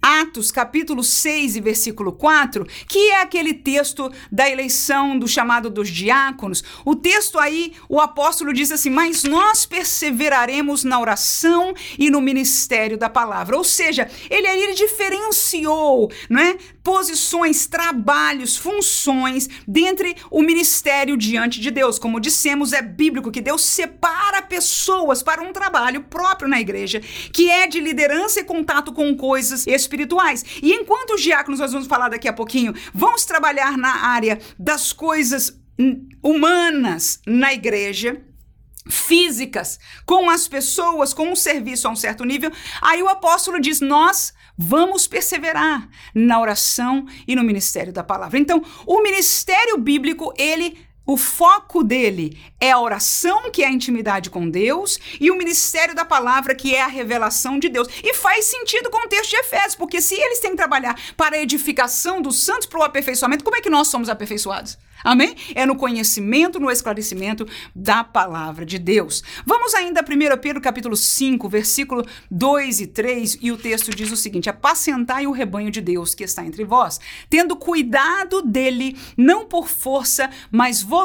[0.00, 5.88] Atos, capítulo 6 e versículo 4, que é aquele texto da eleição do chamado dos
[5.88, 6.62] diáconos.
[6.84, 12.96] O texto aí, o apóstolo diz assim: Mas nós perseveraremos na oração e no ministério
[12.96, 13.56] da palavra.
[13.56, 16.56] Ou seja, ele aí ele diferenciou, não é?
[16.88, 21.98] Posições, trabalhos, funções dentre o ministério diante de Deus.
[21.98, 27.50] Como dissemos, é bíblico que Deus separa pessoas para um trabalho próprio na igreja, que
[27.50, 30.42] é de liderança e contato com coisas espirituais.
[30.62, 34.90] E enquanto os diáconos, nós vamos falar daqui a pouquinho, vamos trabalhar na área das
[34.90, 35.60] coisas
[36.22, 38.18] humanas na igreja,
[38.88, 43.82] físicas, com as pessoas, com o serviço a um certo nível, aí o apóstolo diz:
[43.82, 48.40] Nós Vamos perseverar na oração e no ministério da palavra.
[48.40, 50.76] Então, o ministério bíblico, ele
[51.08, 55.94] o foco dele é a oração, que é a intimidade com Deus, e o ministério
[55.94, 57.88] da palavra, que é a revelação de Deus.
[58.04, 61.36] E faz sentido com o texto de Efésios, porque se eles têm que trabalhar para
[61.36, 64.76] a edificação dos santos, para o aperfeiçoamento, como é que nós somos aperfeiçoados?
[65.02, 65.36] Amém?
[65.54, 69.22] É no conhecimento, no esclarecimento da palavra de Deus.
[69.46, 74.10] Vamos ainda a 1 Pedro capítulo 5, versículo 2 e 3, e o texto diz
[74.10, 76.98] o seguinte: Apacentai o rebanho de Deus que está entre vós,
[77.30, 80.97] tendo cuidado dele, não por força, mas voluntariamente,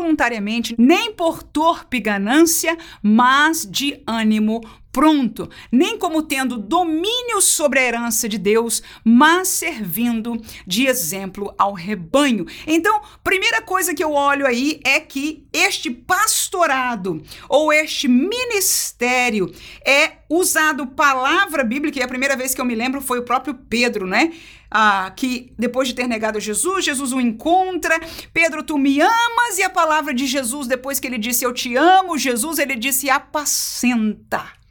[0.78, 4.62] nem por torpe ganância, mas de ânimo
[4.94, 11.74] pronto, nem como tendo domínio sobre a herança de Deus, mas servindo de exemplo ao
[11.74, 12.46] rebanho.
[12.68, 19.52] Então, primeira coisa que eu olho aí é que este pastorado ou este ministério
[19.84, 23.56] é usado palavra bíblica, e a primeira vez que eu me lembro foi o próprio
[23.56, 24.32] Pedro, né?
[24.70, 28.00] Ah, que depois de ter negado Jesus, Jesus o encontra.
[28.32, 31.76] Pedro, tu me amas, e a palavra de Jesus, depois que ele disse eu te
[31.76, 34.63] amo, Jesus, ele disse apacenta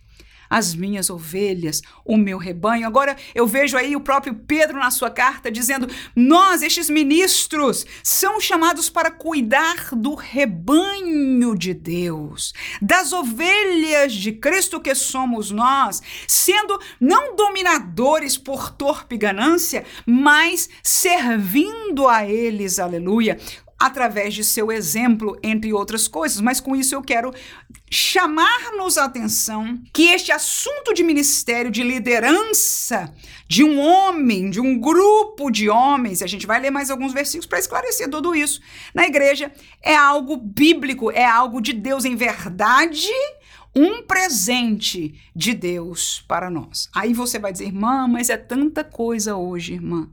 [0.53, 2.87] as minhas ovelhas, o meu rebanho.
[2.87, 8.39] Agora eu vejo aí o próprio Pedro na sua carta dizendo: Nós, estes ministros, são
[8.39, 16.79] chamados para cuidar do rebanho de Deus, das ovelhas de Cristo que somos nós, sendo
[17.01, 23.39] não dominadores por torpe ganância, mas servindo a eles, aleluia,
[23.83, 26.41] através de seu exemplo, entre outras coisas.
[26.41, 27.33] Mas com isso eu quero
[27.91, 33.13] chamar-nos a atenção que este assunto de ministério, de liderança
[33.49, 37.47] de um homem, de um grupo de homens, a gente vai ler mais alguns versículos
[37.47, 38.61] para esclarecer tudo isso,
[38.95, 43.11] na igreja, é algo bíblico, é algo de Deus em verdade
[43.75, 46.91] um presente de Deus para nós.
[46.95, 50.09] Aí você vai dizer, irmã, mas é tanta coisa hoje, irmã.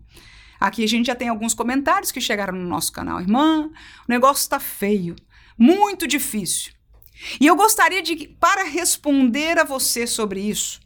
[0.59, 3.21] Aqui a gente já tem alguns comentários que chegaram no nosso canal.
[3.21, 3.71] Irmã, o
[4.07, 5.15] negócio está feio,
[5.57, 6.73] muito difícil.
[7.39, 10.79] E eu gostaria de, para responder a você sobre isso,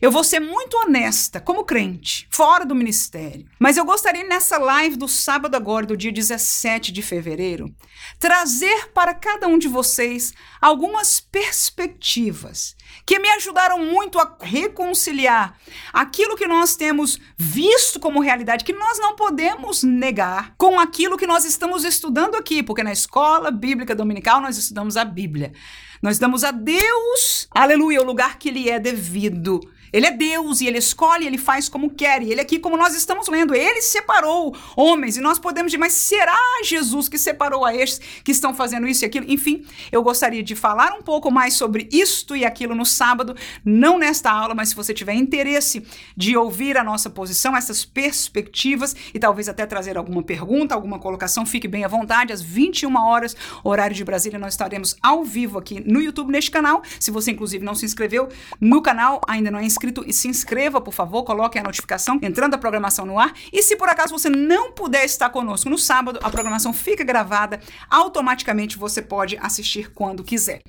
[0.00, 3.46] eu vou ser muito honesta, como crente, fora do ministério.
[3.58, 7.74] Mas eu gostaria nessa live do sábado agora, do dia 17 de fevereiro,
[8.18, 15.58] trazer para cada um de vocês algumas perspectivas que me ajudaram muito a reconciliar
[15.92, 21.26] aquilo que nós temos visto como realidade, que nós não podemos negar, com aquilo que
[21.26, 25.52] nós estamos estudando aqui, porque na escola bíblica dominical nós estudamos a Bíblia.
[26.00, 29.60] Nós damos a Deus, aleluia, o lugar que lhe é devido.
[29.92, 32.22] Ele é Deus e ele escolhe, ele faz como quer.
[32.22, 35.92] E ele aqui, como nós estamos lendo, ele separou homens e nós podemos dizer, mas
[35.92, 39.26] será Jesus que separou a estes que estão fazendo isso e aquilo?
[39.28, 43.98] Enfim, eu gostaria de falar um pouco mais sobre isto e aquilo no sábado, não
[43.98, 45.84] nesta aula, mas se você tiver interesse
[46.16, 51.44] de ouvir a nossa posição, essas perspectivas e talvez até trazer alguma pergunta, alguma colocação,
[51.46, 52.32] fique bem à vontade.
[52.32, 56.82] Às 21 horas, horário de Brasília, nós estaremos ao vivo aqui no YouTube, neste canal.
[57.00, 58.28] Se você, inclusive, não se inscreveu
[58.60, 62.18] no canal, ainda não é inscrito, inscrito e se inscreva, por favor, coloque a notificação
[62.20, 63.32] entrando a programação no ar.
[63.52, 67.60] E se por acaso você não puder estar conosco no sábado, a programação fica gravada,
[67.88, 70.60] automaticamente você pode assistir quando quiser.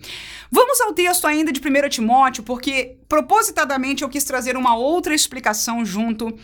[0.52, 5.84] Vamos ao texto ainda de 1 Timóteo, porque propositadamente eu quis trazer uma outra explicação
[5.84, 6.38] junto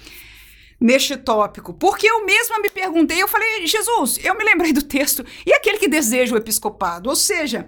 [0.80, 1.74] neste tópico.
[1.74, 5.78] Porque eu mesma me perguntei, eu falei, Jesus, eu me lembrei do texto, e aquele
[5.78, 7.10] que deseja o episcopado?
[7.10, 7.68] Ou seja,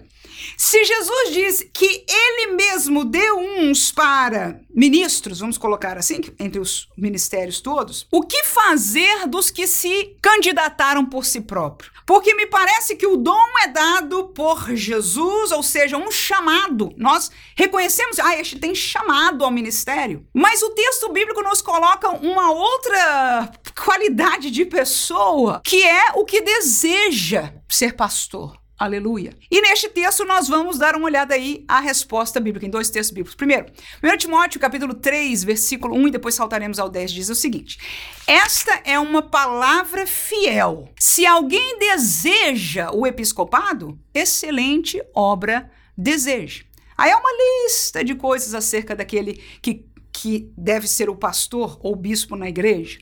[0.58, 6.88] se Jesus diz que ele mesmo deu uns para ministros, vamos colocar assim, entre os
[6.98, 11.92] ministérios todos, o que fazer dos que se candidataram por si próprio?
[12.06, 16.94] Porque me parece que o dom é dado por Jesus, ou seja, um chamado.
[16.96, 20.26] Nós reconhecemos, ah, este tem chamado ao ministério.
[20.34, 23.52] Mas o texto bíblico nos coloca uma outra
[23.84, 28.58] qualidade de pessoa, que é o que deseja ser pastor.
[28.78, 29.36] Aleluia.
[29.50, 33.12] E neste texto nós vamos dar uma olhada aí à resposta bíblica, em dois textos
[33.12, 33.34] bíblicos.
[33.34, 33.66] Primeiro,
[34.04, 37.80] 1 Timóteo, capítulo 3, versículo 1, e depois saltaremos ao 10, diz o seguinte:
[38.28, 40.90] Esta é uma palavra fiel.
[41.00, 46.64] Se alguém deseja o episcopado, excelente obra deseja.
[46.96, 51.96] Aí é uma lista de coisas acerca daquele que, que deve ser o pastor ou
[51.96, 53.00] bispo na igreja.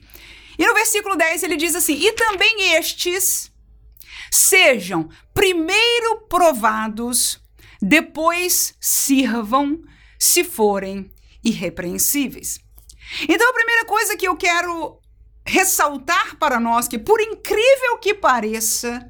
[0.58, 3.52] E no versículo 10 ele diz assim: E também estes
[4.36, 7.42] Sejam primeiro provados,
[7.82, 9.82] depois sirvam,
[10.20, 11.10] se forem
[11.42, 12.60] irrepreensíveis.
[13.30, 15.00] Então, a primeira coisa que eu quero
[15.46, 19.10] ressaltar para nós, que por incrível que pareça,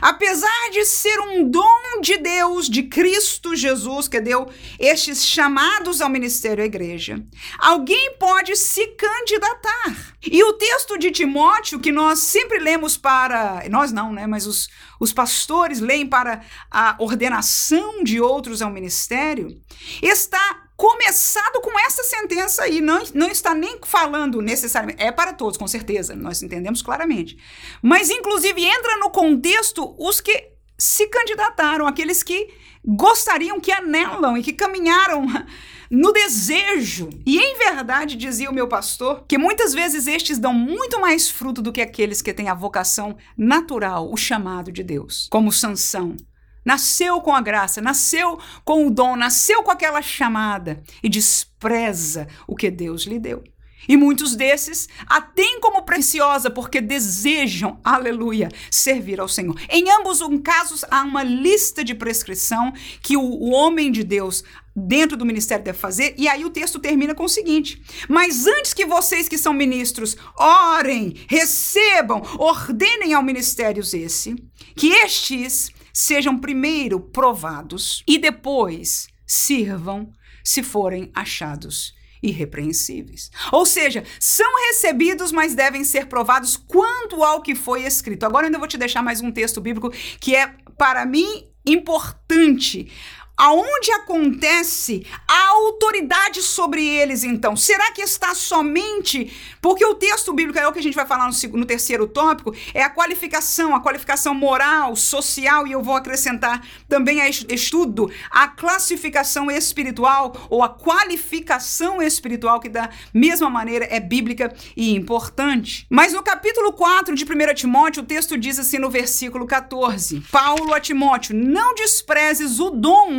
[0.00, 6.08] Apesar de ser um dom de Deus, de Cristo Jesus, que deu estes chamados ao
[6.08, 7.24] ministério à igreja,
[7.58, 10.14] alguém pode se candidatar.
[10.22, 13.62] E o texto de Timóteo, que nós sempre lemos para.
[13.70, 14.26] Nós não, né?
[14.26, 19.60] Mas os, os pastores leem para a ordenação de outros ao ministério,
[20.02, 25.56] está começado com essa sentença aí, não, não está nem falando necessariamente, é para todos,
[25.56, 27.38] com certeza, nós entendemos claramente.
[27.80, 32.52] Mas, inclusive, entra no contexto os que se candidataram, aqueles que
[32.84, 35.26] gostariam, que anelam e que caminharam
[35.90, 37.08] no desejo.
[37.24, 41.62] E em verdade, dizia o meu pastor, que muitas vezes estes dão muito mais fruto
[41.62, 46.16] do que aqueles que têm a vocação natural, o chamado de Deus, como Sansão
[46.64, 52.56] nasceu com a graça, nasceu com o dom, nasceu com aquela chamada e despreza o
[52.56, 53.42] que Deus lhe deu.
[53.88, 59.58] E muitos desses a têm como preciosa porque desejam, aleluia, servir ao Senhor.
[59.68, 64.42] Em ambos os casos, há uma lista de prescrição que o, homem de Deus
[64.74, 68.74] dentro do ministério deve fazer, e aí o texto termina com o seguinte: Mas antes
[68.74, 74.34] que vocês que são ministros orem, recebam, ordenem ao ministérios esse,
[74.74, 83.30] que estes sejam primeiro provados e depois sirvam se forem achados irrepreensíveis.
[83.52, 88.24] Ou seja, são recebidos, mas devem ser provados quanto ao que foi escrito.
[88.24, 92.90] Agora eu ainda vou te deixar mais um texto bíblico que é para mim importante
[93.36, 97.56] aonde acontece a autoridade sobre eles, então?
[97.56, 99.32] Será que está somente.
[99.60, 102.54] Porque o texto bíblico é o que a gente vai falar no, no, terceiro tópico,
[102.74, 108.46] é a qualificação, a qualificação moral, social, e eu vou acrescentar também a estudo, a
[108.46, 115.86] classificação espiritual ou a qualificação espiritual, que da mesma maneira é bíblica e importante.
[115.88, 120.74] Mas no capítulo 4 de 1 Timóteo, o texto diz assim no versículo 14: Paulo
[120.74, 123.10] a Timóteo, não desprezes o dom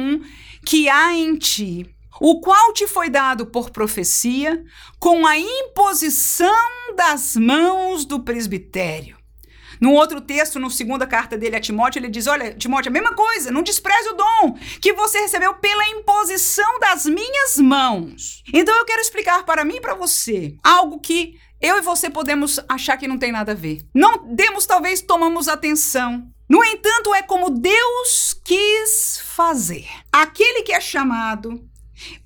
[0.65, 1.89] que há em ti,
[2.19, 4.63] o qual te foi dado por profecia,
[4.99, 9.17] com a imposição das mãos do presbitério.
[9.79, 13.13] No outro texto, na segunda carta dele a Timóteo, ele diz: Olha, Timóteo, a mesma
[13.13, 18.43] coisa, não despreze o dom que você recebeu pela imposição das minhas mãos.
[18.53, 22.59] Então eu quero explicar para mim e para você algo que eu e você podemos
[22.69, 23.79] achar que não tem nada a ver.
[23.93, 26.29] Não demos, talvez, tomamos atenção.
[26.47, 29.87] No entanto, é como Deus quis fazer.
[30.11, 31.59] Aquele que é chamado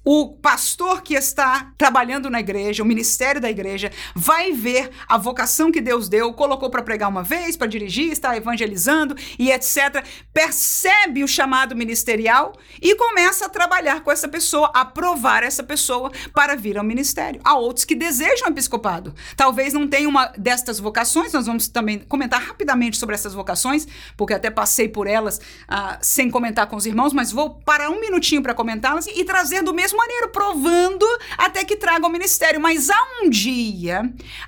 [0.03, 5.71] o pastor que está trabalhando na igreja, o ministério da igreja, vai ver a vocação
[5.71, 10.03] que Deus deu, colocou para pregar uma vez, para dirigir, está evangelizando e etc.
[10.33, 16.55] Percebe o chamado ministerial e começa a trabalhar com essa pessoa, aprovar essa pessoa para
[16.55, 17.39] vir ao ministério.
[17.43, 19.13] Há outros que desejam episcopado.
[19.35, 24.33] Talvez não tenha uma destas vocações, nós vamos também comentar rapidamente sobre essas vocações, porque
[24.33, 28.41] até passei por elas uh, sem comentar com os irmãos, mas vou parar um minutinho
[28.41, 29.25] para comentá-las e, e
[29.59, 31.05] trazer do mesmo maneiro, provando
[31.37, 32.59] até que traga o ministério.
[32.59, 34.01] Mas há um dia,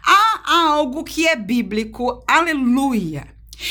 [0.03, 3.27] há algo que é bíblico, aleluia,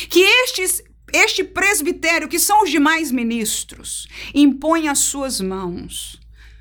[0.09, 0.83] que estes
[1.13, 6.21] este presbitério, que são os demais ministros, impõe as suas mãos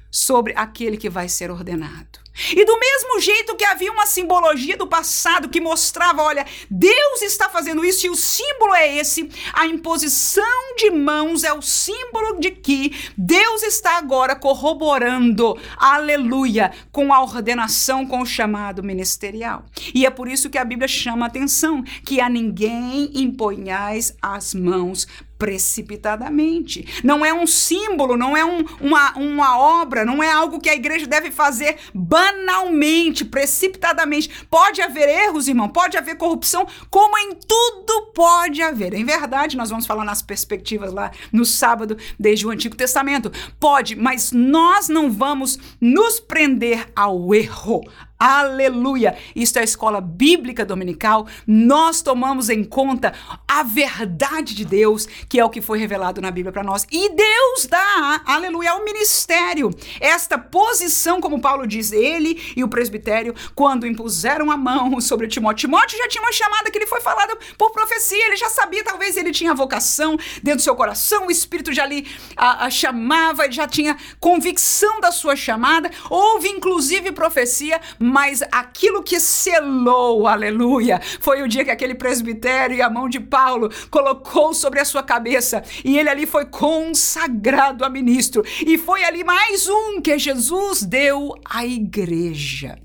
[0.10, 2.19] sobre aquele que vai ser ordenado.
[2.52, 7.50] E do mesmo jeito que havia uma simbologia do passado que mostrava, olha, Deus está
[7.50, 12.52] fazendo isso e o símbolo é esse, a imposição de mãos é o símbolo de
[12.52, 19.66] que Deus está agora corroborando, aleluia, com a ordenação, com o chamado ministerial.
[19.94, 24.54] E é por isso que a Bíblia chama a atenção que a ninguém imponhais as
[24.54, 25.08] mãos
[25.40, 27.02] precipitadamente.
[27.02, 30.76] Não é um símbolo, não é um, uma, uma obra, não é algo que a
[30.76, 34.46] igreja deve fazer banalmente, precipitadamente.
[34.50, 38.94] Pode haver erros, irmão, pode haver corrupção, como em tudo pode haver.
[38.94, 43.32] Em verdade, nós vamos falar nas perspectivas lá no sábado, desde o Antigo Testamento.
[43.60, 47.82] Pode, mas nós não vamos nos prender ao erro,
[48.22, 49.18] Aleluia!
[49.34, 51.26] Isto é a escola bíblica dominical.
[51.48, 53.14] Nós tomamos em conta
[53.48, 56.86] a verdade de Deus, que é o que foi revelado na Bíblia para nós.
[56.92, 63.34] E Deus dá, aleluia, ao ministério esta posição, como Paulo diz, ele e o presbitério,
[63.56, 65.70] quando impuseram a mão sobre Timóteo.
[65.70, 69.16] Timóteo já tinha uma chamada que ele foi falada por profecia, ele já sabia, talvez
[69.16, 72.06] ele tinha vocação dentro do seu coração, o Espírito já lhe
[72.36, 75.90] a, a chamava, ele já tinha convicção da sua chamada.
[76.10, 77.80] Houve inclusive profecia
[78.10, 83.20] mas aquilo que selou, aleluia, foi o dia que aquele presbitério e a mão de
[83.20, 88.44] Paulo colocou sobre a sua cabeça e ele ali foi consagrado a ministro.
[88.66, 92.80] E foi ali mais um que Jesus deu à igreja.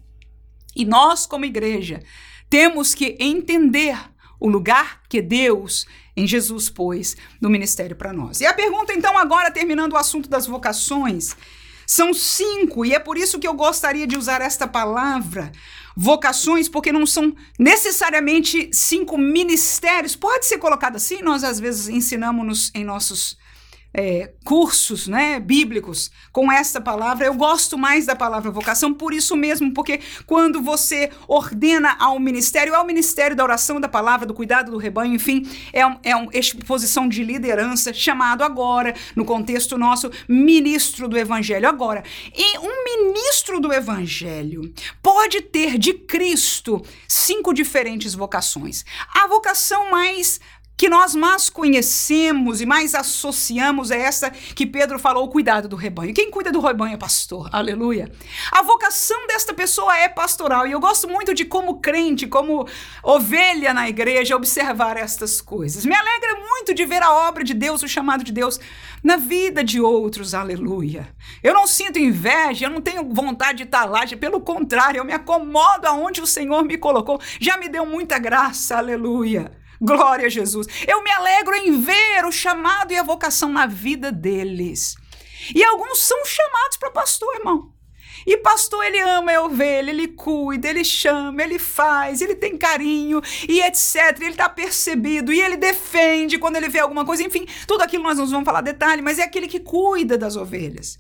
[0.77, 2.03] E nós, como igreja,
[2.51, 3.97] temos que entender
[4.39, 8.41] o lugar que Deus em Jesus, pois, do ministério para nós.
[8.41, 11.37] E a pergunta, então, agora, terminando o assunto das vocações,
[11.87, 15.53] são cinco, e é por isso que eu gostaria de usar esta palavra,
[15.97, 20.17] vocações, porque não são necessariamente cinco ministérios.
[20.17, 23.37] Pode ser colocado assim, nós às vezes ensinamos em nossos
[23.95, 27.27] é, cursos né, bíblicos com essa palavra.
[27.27, 32.75] Eu gosto mais da palavra vocação por isso mesmo, porque quando você ordena ao ministério,
[32.75, 36.31] ao ministério da oração, da palavra, do cuidado do rebanho, enfim, é, um, é uma
[36.35, 41.69] exposição de liderança, chamado agora, no contexto nosso, ministro do evangelho.
[41.69, 42.03] Agora,
[42.35, 48.85] e um ministro do evangelho pode ter de Cristo cinco diferentes vocações.
[49.15, 50.41] A vocação mais
[50.77, 55.77] que nós mais conhecemos e mais associamos é essa que Pedro falou, o cuidado do
[55.77, 56.13] rebanho.
[56.13, 58.11] Quem cuida do rebanho é pastor, aleluia.
[58.51, 62.67] A vocação desta pessoa é pastoral e eu gosto muito de, como crente, como
[63.03, 65.85] ovelha na igreja, observar estas coisas.
[65.85, 68.59] Me alegra muito de ver a obra de Deus, o chamado de Deus
[69.03, 71.09] na vida de outros, aleluia.
[71.43, 75.13] Eu não sinto inveja, eu não tenho vontade de estar lá, pelo contrário, eu me
[75.13, 77.21] acomodo aonde o Senhor me colocou.
[77.39, 79.64] Já me deu muita graça, aleluia.
[79.81, 80.67] Glória a Jesus.
[80.87, 84.95] Eu me alegro em ver o chamado e a vocação na vida deles.
[85.55, 87.75] E alguns são chamados para pastor, irmão.
[88.27, 93.21] E pastor, ele ama a ovelha, ele cuida, ele chama, ele faz, ele tem carinho
[93.47, 94.19] e etc.
[94.21, 97.23] Ele está percebido e ele defende quando ele vê alguma coisa.
[97.23, 100.99] Enfim, tudo aquilo nós não vamos falar detalhe, mas é aquele que cuida das ovelhas.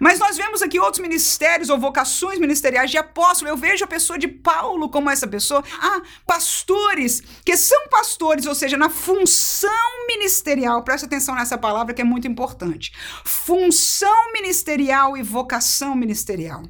[0.00, 3.50] Mas nós vemos aqui outros ministérios ou vocações ministeriais de apóstolo.
[3.50, 5.62] Eu vejo a pessoa de Paulo como essa pessoa.
[5.80, 10.82] Há pastores que são pastores, ou seja, na função ministerial.
[10.82, 12.92] Presta atenção nessa palavra que é muito importante.
[13.24, 16.62] Função ministerial e vocação ministerial.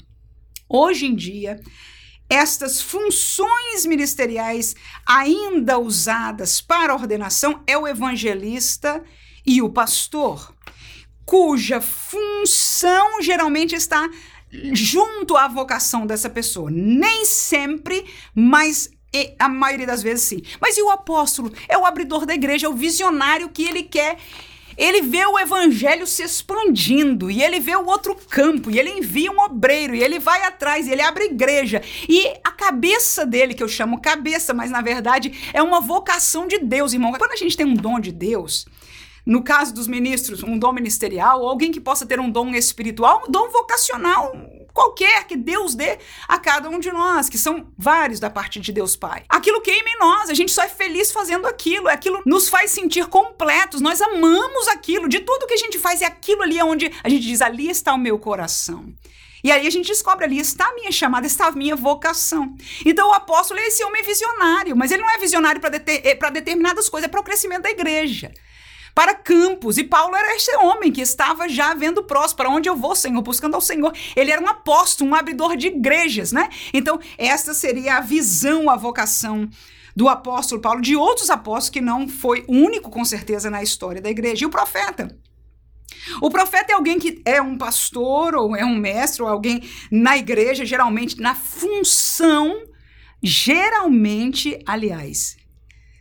[0.68, 1.60] Hoje em dia,
[2.28, 4.74] estas funções ministeriais
[5.06, 9.02] ainda usadas para ordenação é o evangelista
[9.46, 10.54] e o pastor
[11.28, 14.08] cuja função geralmente está
[14.72, 16.70] junto à vocação dessa pessoa.
[16.70, 18.02] Nem sempre,
[18.34, 18.90] mas
[19.38, 20.42] a maioria das vezes sim.
[20.58, 21.52] Mas e o apóstolo?
[21.68, 24.16] É o abridor da igreja, é o visionário que ele quer.
[24.74, 29.30] Ele vê o evangelho se expandindo e ele vê o outro campo e ele envia
[29.30, 31.82] um obreiro e ele vai atrás e ele abre igreja.
[32.08, 36.56] E a cabeça dele, que eu chamo cabeça, mas na verdade é uma vocação de
[36.58, 37.12] Deus, irmão.
[37.12, 38.66] Quando a gente tem um dom de Deus,
[39.28, 43.24] no caso dos ministros, um dom ministerial, ou alguém que possa ter um dom espiritual,
[43.28, 44.32] um dom vocacional
[44.72, 45.98] qualquer que Deus dê
[46.28, 49.24] a cada um de nós, que são vários da parte de Deus Pai.
[49.28, 53.06] Aquilo queima em nós, a gente só é feliz fazendo aquilo, aquilo nos faz sentir
[53.06, 57.08] completos, nós amamos aquilo, de tudo que a gente faz, é aquilo ali onde a
[57.08, 58.94] gente diz, ali está o meu coração.
[59.42, 62.54] E aí a gente descobre ali, está a minha chamada, está a minha vocação.
[62.86, 66.88] Então o apóstolo é esse homem visionário, mas ele não é visionário para é determinadas
[66.88, 68.32] coisas, é para o crescimento da igreja
[68.98, 69.78] para campos.
[69.78, 72.48] E Paulo era esse homem que estava já vendo próspero.
[72.48, 73.22] Para onde eu vou, Senhor?
[73.22, 73.92] Buscando ao Senhor.
[74.16, 76.48] Ele era um apóstolo, um abridor de igrejas, né?
[76.74, 79.48] Então, essa seria a visão, a vocação
[79.94, 84.10] do apóstolo Paulo, de outros apóstolos que não foi único, com certeza, na história da
[84.10, 84.42] igreja.
[84.42, 85.16] E o profeta.
[86.20, 90.18] O profeta é alguém que é um pastor, ou é um mestre, ou alguém na
[90.18, 92.64] igreja, geralmente na função,
[93.22, 95.37] geralmente, aliás,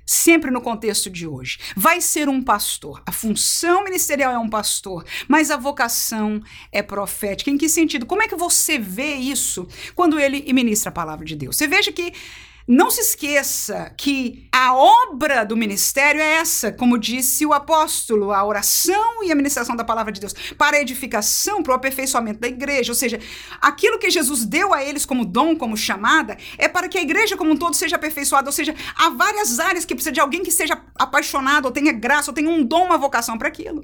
[0.08, 1.60] sempre no contexto de hoje.
[1.76, 3.04] Vai ser um pastor.
[3.06, 6.42] A função ministerial é um pastor, mas a vocação
[6.72, 7.52] é profética.
[7.52, 8.06] Em que sentido?
[8.06, 11.58] Como é que você vê isso quando ele ministra a palavra de Deus?
[11.58, 12.14] Você veja que
[12.68, 18.44] não se esqueça que a obra do ministério é essa, como disse o apóstolo, a
[18.44, 22.48] oração e a ministração da palavra de Deus, para a edificação, para o aperfeiçoamento da
[22.48, 22.92] igreja.
[22.92, 23.22] Ou seja,
[23.62, 27.38] aquilo que Jesus deu a eles como dom, como chamada, é para que a igreja
[27.38, 28.50] como um todo seja aperfeiçoada.
[28.50, 32.32] Ou seja, há várias áreas que precisa de alguém que seja apaixonado, ou tenha graça,
[32.32, 33.82] ou tenha um dom, uma vocação para aquilo.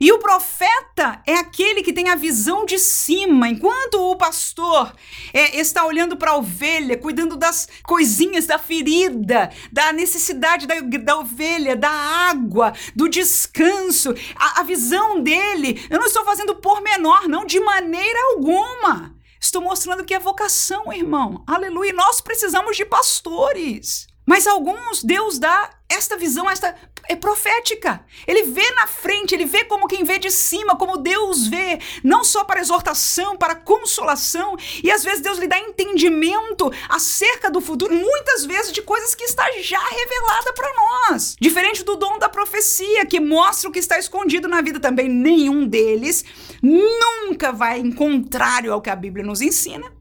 [0.00, 4.94] E o profeta é aquele que tem a visão de cima, enquanto o pastor
[5.32, 11.18] é, está olhando para a ovelha, cuidando das coisinhas da ferida, da necessidade da, da
[11.18, 14.14] ovelha, da água, do descanso.
[14.34, 19.14] A, a visão dele, eu não estou fazendo por menor, não, de maneira alguma.
[19.40, 21.44] Estou mostrando que é vocação, irmão.
[21.46, 21.92] Aleluia.
[21.92, 24.06] Nós precisamos de pastores.
[24.26, 26.74] Mas alguns Deus dá esta visão, esta
[27.08, 28.04] é profética.
[28.26, 32.24] Ele vê na frente, ele vê como quem vê de cima, como Deus vê, não
[32.24, 37.94] só para exortação, para consolação, e às vezes Deus lhe dá entendimento acerca do futuro,
[37.94, 41.36] muitas vezes de coisas que está já revelada para nós.
[41.40, 45.66] Diferente do dom da profecia, que mostra o que está escondido na vida também, nenhum
[45.66, 46.24] deles
[46.60, 49.92] nunca vai em contrário ao que a Bíblia nos ensina.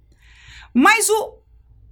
[0.73, 1.44] Mas o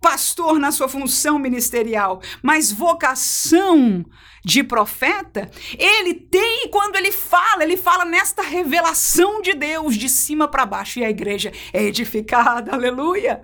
[0.03, 4.05] pastor na sua função ministerial, mas vocação
[4.43, 5.49] de profeta,
[5.79, 10.99] ele tem, quando ele fala, ele fala nesta revelação de Deus de cima para baixo
[10.99, 13.41] e a igreja é edificada, aleluia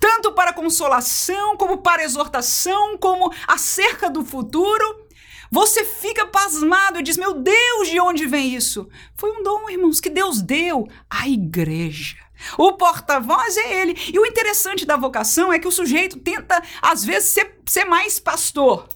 [0.00, 5.06] tanto para consolação, como para exortação, como acerca do futuro.
[5.48, 8.88] Você fica pasmado e diz: Meu Deus, de onde vem isso?
[9.14, 12.16] Foi um dom, irmãos, que Deus deu à igreja.
[12.58, 13.96] O porta-voz é ele.
[14.12, 18.18] E o interessante da vocação é que o sujeito tenta, às vezes, ser, ser mais
[18.18, 18.88] pastor,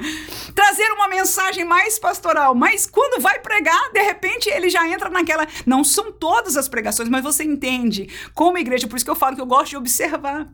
[0.54, 2.54] trazer uma mensagem mais pastoral.
[2.54, 5.46] Mas quando vai pregar, de repente ele já entra naquela.
[5.66, 8.86] Não são todas as pregações, mas você entende como igreja.
[8.86, 10.48] Por isso que eu falo que eu gosto de observar.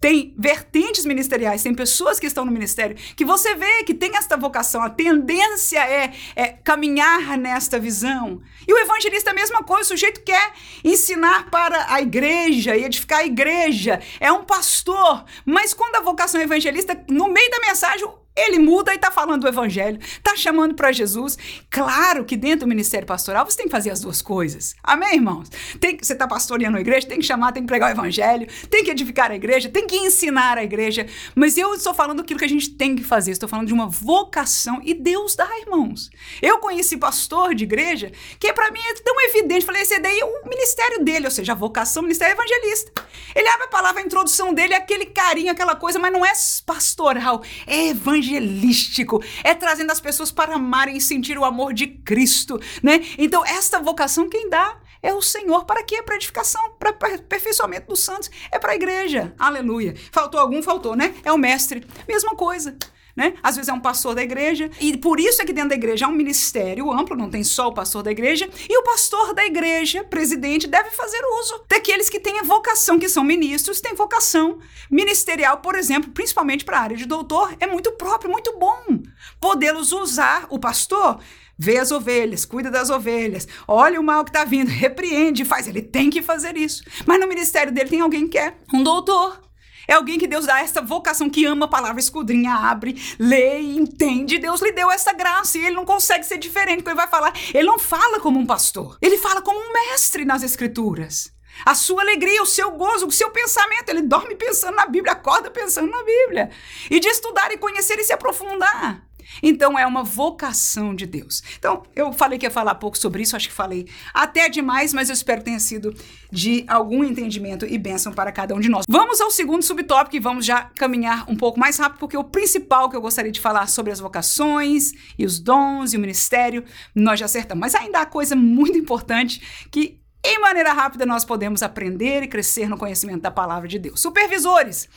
[0.00, 4.36] Tem vertentes ministeriais, tem pessoas que estão no ministério que você vê que tem esta
[4.36, 8.40] vocação, a tendência é, é caminhar nesta visão.
[8.66, 12.84] E o evangelista é a mesma coisa, o sujeito quer ensinar para a igreja e
[12.84, 17.60] edificar a igreja, é um pastor, mas quando a vocação é evangelista, no meio da
[17.60, 21.36] mensagem, ele muda e está falando do evangelho, está chamando para Jesus.
[21.68, 24.74] Claro que dentro do ministério pastoral você tem que fazer as duas coisas.
[24.82, 25.48] Amém, irmãos?
[25.80, 28.84] Tem você está pastoreando a igreja, tem que chamar, tem que pregar o evangelho, tem
[28.84, 31.06] que edificar a igreja, tem que ensinar a igreja.
[31.34, 33.32] Mas eu estou falando aquilo que a gente tem que fazer.
[33.32, 36.10] Estou falando de uma vocação e Deus dá, irmãos.
[36.40, 39.66] Eu conheci pastor de igreja que para mim é tão evidente.
[39.66, 42.92] Falei, esse daí é o ministério dele, ou seja, a vocação, o ministério evangelista.
[43.34, 46.32] Ele abre a palavra, a introdução dele, é aquele carinho, aquela coisa, mas não é
[46.64, 51.86] pastoral, é evangelista evangelístico, é trazendo as pessoas para amarem e sentir o amor de
[51.86, 53.00] Cristo, né?
[53.18, 55.64] Então, esta vocação quem dá é o Senhor.
[55.64, 56.02] Para quê?
[56.02, 58.30] Para edificação, para aperfeiçoamento dos santos.
[58.50, 59.34] É para a igreja.
[59.38, 59.94] Aleluia.
[60.12, 60.62] Faltou algum?
[60.62, 61.14] Faltou, né?
[61.24, 61.86] É o mestre.
[62.06, 62.76] Mesma coisa.
[63.20, 63.34] Né?
[63.42, 66.06] Às vezes é um pastor da igreja, e por isso é que dentro da igreja
[66.06, 69.44] há um ministério amplo, não tem só o pastor da igreja, e o pastor da
[69.44, 74.58] igreja, presidente, deve fazer uso daqueles que têm vocação, que são ministros, têm vocação
[74.90, 79.02] ministerial, por exemplo, principalmente para a área de doutor, é muito próprio, muito bom
[79.38, 80.46] podê-los usar.
[80.48, 81.20] O pastor
[81.58, 85.68] vê as ovelhas, cuida das ovelhas, olha o mal que está vindo, repreende, faz.
[85.68, 86.82] Ele tem que fazer isso.
[87.04, 89.49] Mas no ministério dele tem alguém que é um doutor
[89.90, 94.38] é alguém que Deus dá essa vocação, que ama a palavra, escudrinha, abre, lê, entende.
[94.38, 96.84] Deus lhe deu essa graça e ele não consegue ser diferente.
[96.84, 100.24] Quando ele vai falar, ele não fala como um pastor, ele fala como um mestre
[100.24, 101.32] nas escrituras.
[101.66, 103.88] A sua alegria, o seu gozo, o seu pensamento.
[103.88, 106.50] Ele dorme pensando na Bíblia, acorda pensando na Bíblia.
[106.88, 109.09] E de estudar e conhecer e se aprofundar.
[109.42, 111.42] Então é uma vocação de Deus.
[111.58, 115.08] Então, eu falei que ia falar pouco sobre isso, acho que falei até demais, mas
[115.08, 115.94] eu espero que tenha sido
[116.30, 118.84] de algum entendimento e bênção para cada um de nós.
[118.88, 122.88] Vamos ao segundo subtópico e vamos já caminhar um pouco mais rápido, porque o principal
[122.88, 126.64] que eu gostaria de falar sobre as vocações e os dons e o ministério,
[126.94, 127.60] nós já acertamos.
[127.60, 132.68] Mas ainda há coisa muito importante que em maneira rápida nós podemos aprender e crescer
[132.68, 134.00] no conhecimento da palavra de Deus.
[134.00, 134.88] Supervisores.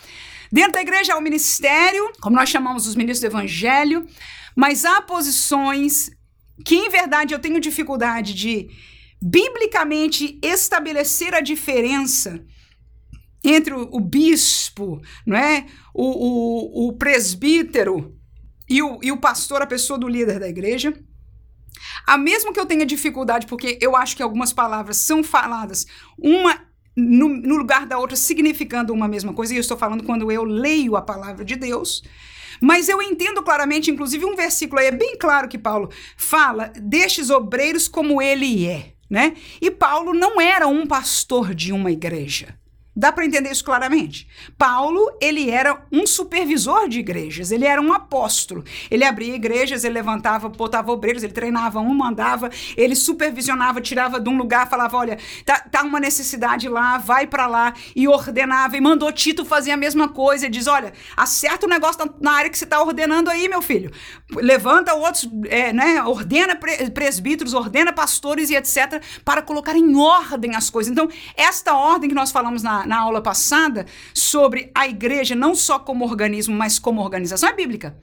[0.51, 4.05] Dentro da igreja há o ministério, como nós chamamos os ministros do evangelho,
[4.55, 6.11] mas há posições
[6.63, 8.69] que, em verdade, eu tenho dificuldade de
[9.21, 12.43] biblicamente estabelecer a diferença
[13.43, 15.65] entre o, bispo, não é?
[15.93, 18.17] O, o, o presbítero
[18.69, 20.93] e o, e o pastor, a pessoa do líder da igreja.
[22.05, 25.85] A mesmo que eu tenha dificuldade, porque eu acho que algumas palavras são faladas,
[26.17, 26.59] uma
[26.95, 30.43] no, no, lugar da outra, significando uma mesma coisa, e eu estou falando quando eu
[30.43, 32.03] leio a palavra de Deus.
[32.61, 37.29] Mas eu entendo claramente, inclusive um versículo aí é bem claro que Paulo fala destes
[37.29, 39.35] obreiros como ele é, né?
[39.61, 42.57] E Paulo não era um pastor de uma igreja.
[42.95, 44.27] Dá para entender isso claramente?
[44.55, 48.63] Paulo, ele era um supervisor de igrejas, ele era um apóstolo.
[48.89, 54.29] Ele abria igrejas, ele levantava, botava obreiros, ele treinava um, mandava, ele supervisionava, tirava de
[54.29, 58.81] um lugar, falava: olha, tá, tá uma necessidade lá, vai para lá, e ordenava, e
[58.81, 60.45] mandou Tito fazer a mesma coisa.
[60.45, 63.91] Ele diz: olha, acerta o negócio na área que você está ordenando aí, meu filho.
[64.35, 66.03] Levanta outros, é, né?
[66.03, 66.55] Ordena
[66.93, 70.91] presbíteros, ordena pastores e etc., para colocar em ordem as coisas.
[70.91, 75.79] Então, esta ordem que nós falamos na na, aula passada sobre a igreja não só
[75.79, 77.97] como organismo, mas como organização é bíblica.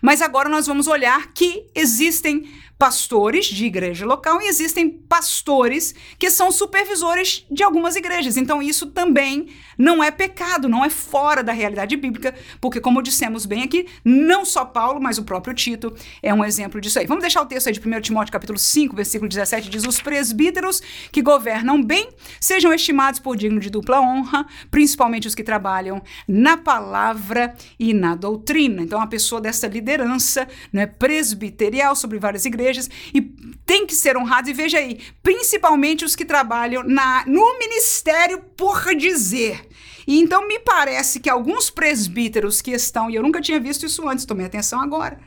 [0.00, 6.30] Mas agora nós vamos olhar que existem pastores de igreja local e existem pastores que
[6.30, 8.36] são supervisores de algumas igrejas.
[8.36, 9.48] Então, isso também
[9.78, 14.44] não é pecado, não é fora da realidade bíblica, porque, como dissemos bem aqui, não
[14.44, 17.06] só Paulo, mas o próprio Tito é um exemplo disso aí.
[17.06, 20.82] Vamos deixar o texto aí de 1 Timóteo capítulo 5, versículo 17, diz: Os presbíteros
[21.10, 26.58] que governam bem sejam estimados por digno de dupla honra, principalmente os que trabalham na
[26.58, 28.82] palavra e na doutrina.
[28.82, 33.20] Então, a pessoa dessa liderança né, presbiterial sobre várias igrejas igrejas e
[33.64, 34.50] têm que ser honrados.
[34.50, 39.66] E veja aí, principalmente os que trabalham na, no ministério por dizer.
[40.06, 44.08] E então me parece que alguns presbíteros que estão, e eu nunca tinha visto isso
[44.08, 45.18] antes, tomei atenção agora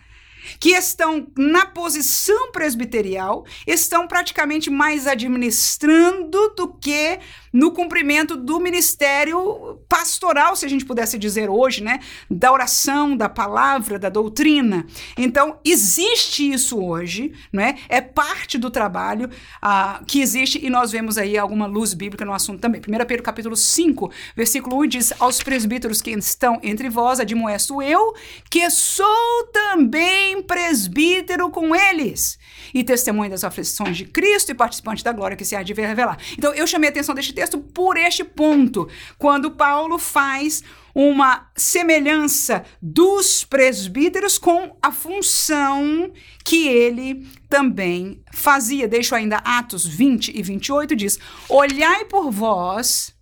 [0.60, 7.20] que estão na posição presbiterial, estão praticamente mais administrando do que
[7.52, 12.00] no cumprimento do ministério pastoral, se a gente pudesse dizer hoje, né?
[12.30, 14.86] Da oração, da palavra, da doutrina.
[15.18, 17.78] Então, existe isso hoje, né?
[17.88, 19.30] É parte do trabalho
[19.64, 22.82] uh, que existe e nós vemos aí alguma luz bíblica no assunto também.
[22.82, 28.16] 1 Pedro capítulo 5, versículo 1 diz: Aos presbíteros que estão entre vós, admoesto eu,
[28.50, 32.39] que sou também presbítero com eles,
[32.74, 36.18] e testemunho das aflições de Cristo e participante da glória que se há de revelar.
[36.38, 38.88] Então, eu chamei a atenção deste texto por este ponto,
[39.18, 46.12] quando Paulo faz uma semelhança dos presbíteros com a função
[46.44, 48.88] que ele também fazia.
[48.88, 53.14] Deixo ainda Atos 20 e 28 diz: Olhai por vós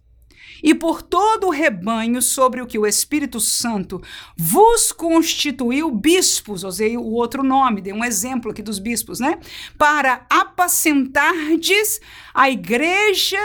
[0.64, 4.02] e por todo o rebanho sobre o que o Espírito Santo
[4.36, 9.40] vos constituiu bispos, usei o outro nome, dei um exemplo aqui dos bispos, né?
[9.78, 12.00] Para apacentardes
[12.34, 13.40] a igreja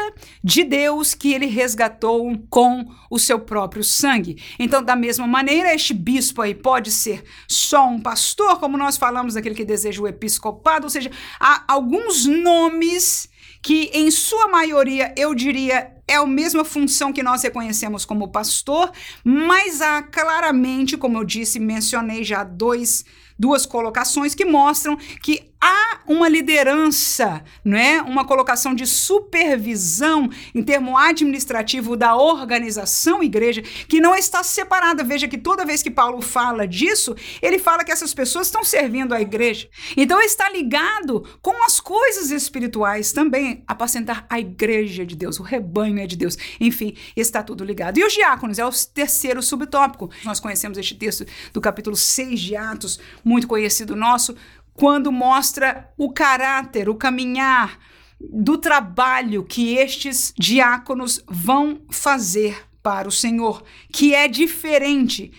[0.45, 4.43] de Deus que ele resgatou com o seu próprio sangue.
[4.59, 9.35] Então, da mesma maneira, este bispo aí pode ser só um pastor, como nós falamos
[9.35, 11.11] daquele que deseja o episcopado, ou seja,
[11.41, 13.29] há alguns nomes
[13.63, 18.93] que em sua maioria eu diria é a mesma função que nós reconhecemos como pastor,
[19.25, 23.05] mas há claramente, como eu disse, mencionei já dois,
[23.39, 28.03] duas colocações que mostram que há uma liderança, não é?
[28.03, 35.05] Uma colocação de supervisão em termo administrativo da organização igreja que não está separada.
[35.05, 39.15] Veja que toda vez que Paulo fala disso, ele fala que essas pessoas estão servindo
[39.15, 39.69] a igreja.
[39.97, 46.01] Então está ligado com as coisas espirituais também, apacentar a igreja de Deus, o rebanho
[46.01, 46.37] é de Deus.
[46.61, 47.99] Enfim, está tudo ligado.
[47.99, 50.11] E os diáconos é o terceiro subtópico.
[50.25, 54.35] Nós conhecemos este texto do capítulo 6 de Atos, muito conhecido nosso,
[54.75, 57.79] quando mostra o caráter, o caminhar
[58.21, 63.63] do trabalho que estes diáconos vão fazer para o Senhor,
[63.93, 65.33] que é diferente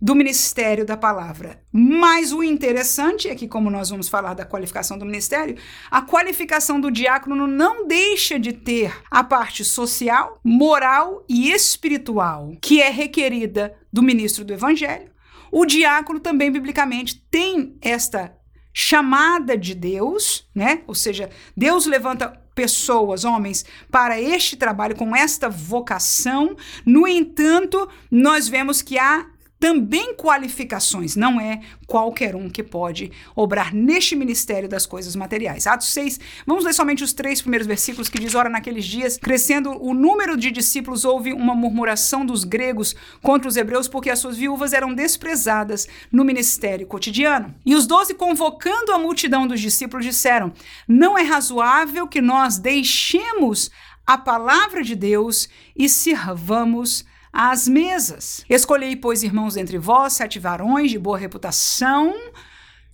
[0.00, 1.62] do ministério da palavra.
[1.70, 5.56] Mas o interessante é que, como nós vamos falar da qualificação do ministério,
[5.90, 12.80] a qualificação do diácono não deixa de ter a parte social, moral e espiritual que
[12.80, 15.10] é requerida do ministro do evangelho.
[15.52, 18.34] O diácono também, biblicamente, tem esta
[18.72, 20.82] chamada de Deus, né?
[20.86, 26.56] Ou seja, Deus levanta pessoas, homens, para este trabalho com esta vocação.
[26.84, 29.26] No entanto, nós vemos que há
[29.60, 35.66] também qualificações, não é qualquer um que pode obrar neste ministério das coisas materiais.
[35.66, 39.70] Atos 6, vamos ler somente os três primeiros versículos que diz: Ora, naqueles dias, crescendo
[39.70, 44.38] o número de discípulos, houve uma murmuração dos gregos contra os hebreus, porque as suas
[44.38, 47.54] viúvas eram desprezadas no ministério cotidiano.
[47.66, 50.54] E os doze, convocando a multidão dos discípulos, disseram:
[50.88, 53.70] Não é razoável que nós deixemos
[54.06, 58.44] a palavra de Deus e sirvamos às mesas.
[58.48, 62.14] Escolhei, pois, irmãos entre vós, sete varões de boa reputação,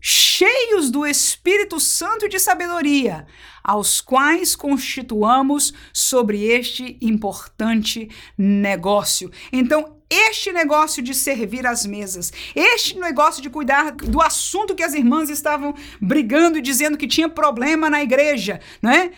[0.01, 3.26] cheios do Espírito Santo e de sabedoria,
[3.64, 8.09] aos quais constituamos sobre este importante
[8.39, 9.30] negócio.
[9.53, 14.95] Então, este negócio de servir às mesas, este negócio de cuidar do assunto que as
[14.95, 19.11] irmãs estavam brigando e dizendo que tinha problema na igreja, não é?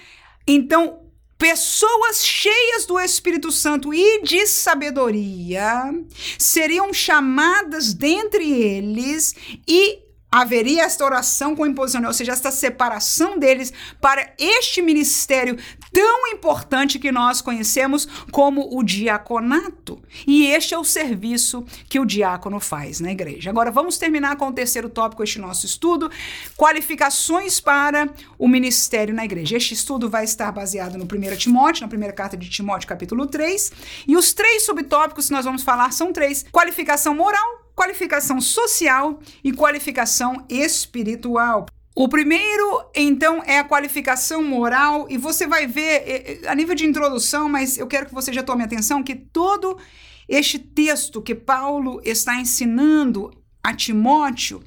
[0.47, 1.08] Então,
[1.39, 5.95] pessoas cheias do Espírito Santo e de sabedoria
[6.37, 9.35] seriam chamadas dentre eles
[9.67, 10.01] e
[10.31, 15.57] haveria esta oração com imposição, ou seja, esta separação deles para este ministério
[15.93, 20.03] tão importante que nós conhecemos como o diaconato.
[20.27, 23.51] E este é o serviço que o diácono faz na igreja.
[23.51, 26.11] Agora vamos terminar com o terceiro tópico este nosso estudo,
[26.57, 28.09] qualificações para
[28.39, 29.57] o ministério na igreja.
[29.57, 33.73] Este estudo vai estar baseado no 1 Timóteo, na primeira carta de Timóteo, capítulo 3,
[34.07, 39.53] e os três subtópicos que nós vamos falar são três: qualificação moral, qualificação social e
[39.53, 41.67] qualificação espiritual.
[41.95, 47.49] O primeiro, então, é a qualificação moral, e você vai ver, a nível de introdução,
[47.49, 49.79] mas eu quero que você já tome atenção que todo
[50.29, 54.61] este texto que Paulo está ensinando a Timóteo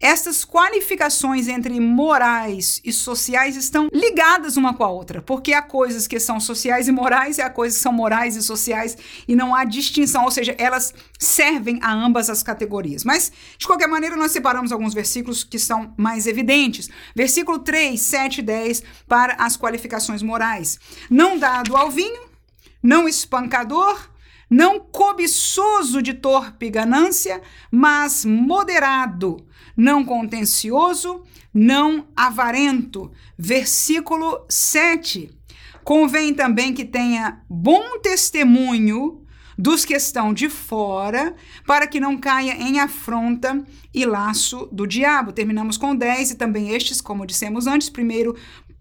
[0.00, 6.06] Essas qualificações entre morais e sociais estão ligadas uma com a outra, porque há coisas
[6.06, 8.96] que são sociais e morais e há coisas que são morais e sociais
[9.28, 13.04] e não há distinção, ou seja, elas servem a ambas as categorias.
[13.04, 16.88] Mas, de qualquer maneira, nós separamos alguns versículos que são mais evidentes.
[17.14, 20.78] Versículo 3, 7 e 10 para as qualificações morais.
[21.10, 22.22] Não dado ao vinho,
[22.82, 24.08] não espancador,
[24.48, 29.46] não cobiçoso de torpe ganância, mas moderado,
[29.80, 31.22] não contencioso,
[31.54, 33.10] não avarento.
[33.38, 35.30] Versículo 7.
[35.82, 39.24] Convém também que tenha bom testemunho
[39.56, 41.34] dos que estão de fora,
[41.66, 45.32] para que não caia em afronta e laço do diabo.
[45.32, 48.36] Terminamos com 10 e também estes, como dissemos antes, primeiro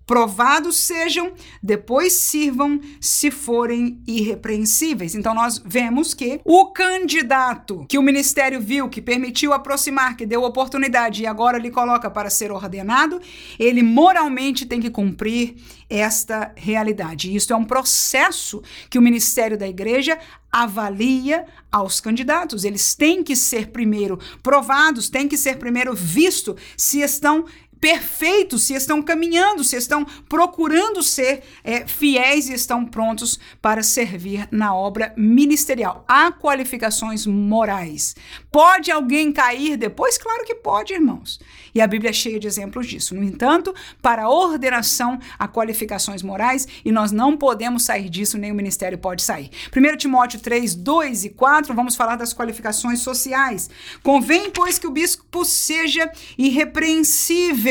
[0.10, 5.14] provados sejam, depois sirvam se forem irrepreensíveis.
[5.14, 10.42] Então nós vemos que o candidato que o ministério viu, que permitiu aproximar, que deu
[10.42, 13.22] oportunidade e agora lhe coloca para ser ordenado,
[13.60, 15.58] ele moralmente tem que cumprir
[15.88, 17.36] esta realidade.
[17.36, 20.18] Isso é um processo que o ministério da igreja
[20.52, 22.64] avalia aos candidatos.
[22.64, 27.46] Eles têm que ser primeiro provados, têm que ser primeiro visto se estão
[27.80, 34.48] perfeitos, se estão caminhando, se estão procurando ser é, fiéis e estão prontos para servir
[34.52, 36.04] na obra ministerial.
[36.08, 38.16] Há qualificações morais.
[38.52, 40.18] Pode alguém cair depois?
[40.18, 41.40] Claro que pode, irmãos.
[41.74, 43.16] E a Bíblia é cheia de exemplos disso.
[43.16, 48.52] No entanto, para a ordenação, há qualificações morais e nós não podemos sair disso, nem
[48.52, 49.52] o ministério pode sair.
[49.76, 53.70] 1 Timóteo 3, 2 e 4, vamos falar das qualificações sociais.
[54.04, 57.69] Convém, pois, que o bispo seja irrepreensível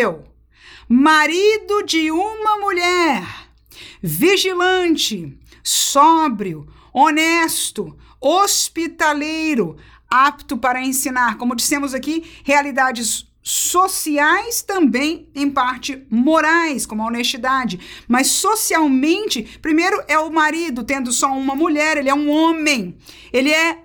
[0.89, 3.23] marido de uma mulher,
[4.03, 9.77] vigilante, sóbrio, honesto, hospitaleiro,
[10.11, 17.81] apto para ensinar, como dissemos aqui, realidades sociais também em parte morais, como a honestidade,
[18.07, 22.97] mas socialmente, primeiro é o marido tendo só uma mulher, ele é um homem.
[23.33, 23.83] Ele é